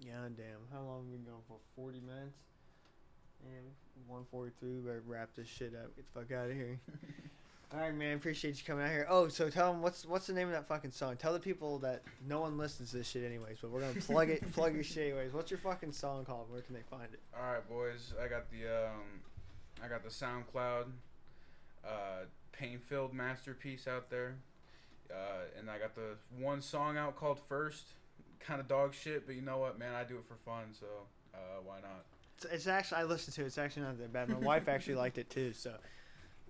[0.00, 0.66] Yeah, damn.
[0.72, 1.58] How long we been going for?
[1.76, 2.38] 40 minutes?
[3.44, 3.66] And
[4.08, 4.80] 143.
[4.80, 5.94] Better wrap this shit up.
[5.96, 6.78] Get the fuck out of here.
[7.72, 8.16] All right, man.
[8.16, 9.06] Appreciate you coming out here.
[9.08, 11.16] Oh, so tell them what's what's the name of that fucking song?
[11.16, 14.30] Tell the people that no one listens to this shit anyways, but we're gonna plug
[14.30, 15.32] it, plug your shit anyways.
[15.32, 16.50] What's your fucking song called?
[16.50, 17.18] Where can they find it?
[17.36, 18.14] All right, boys.
[18.22, 19.20] I got the um,
[19.84, 20.84] I got the SoundCloud,
[21.84, 21.88] uh,
[22.52, 24.36] pain-filled masterpiece out there,
[25.10, 27.88] uh, and I got the one song out called First.
[28.38, 29.92] Kind of dog shit, but you know what, man?
[29.92, 30.86] I do it for fun, so
[31.34, 32.04] uh, why not?
[32.52, 33.46] It's, actually I listened to it.
[33.46, 34.28] It's actually not that bad.
[34.28, 35.72] My wife actually liked it too, so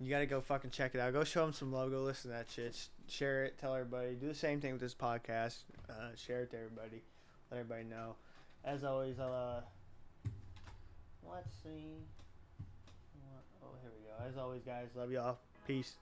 [0.01, 1.13] you gotta go fucking check it out.
[1.13, 1.91] Go show them some love.
[1.91, 2.77] Go listen to that shit.
[3.09, 3.59] Share it.
[3.59, 4.15] Tell everybody.
[4.15, 5.59] Do the same thing with this podcast.
[5.89, 7.03] Uh, share it to everybody.
[7.51, 8.17] Let everybody know.
[8.65, 9.61] As always, uh,
[11.31, 11.95] let's see.
[13.63, 14.29] Oh, here we go.
[14.29, 15.39] As always, guys, love y'all.
[15.67, 15.95] Peace.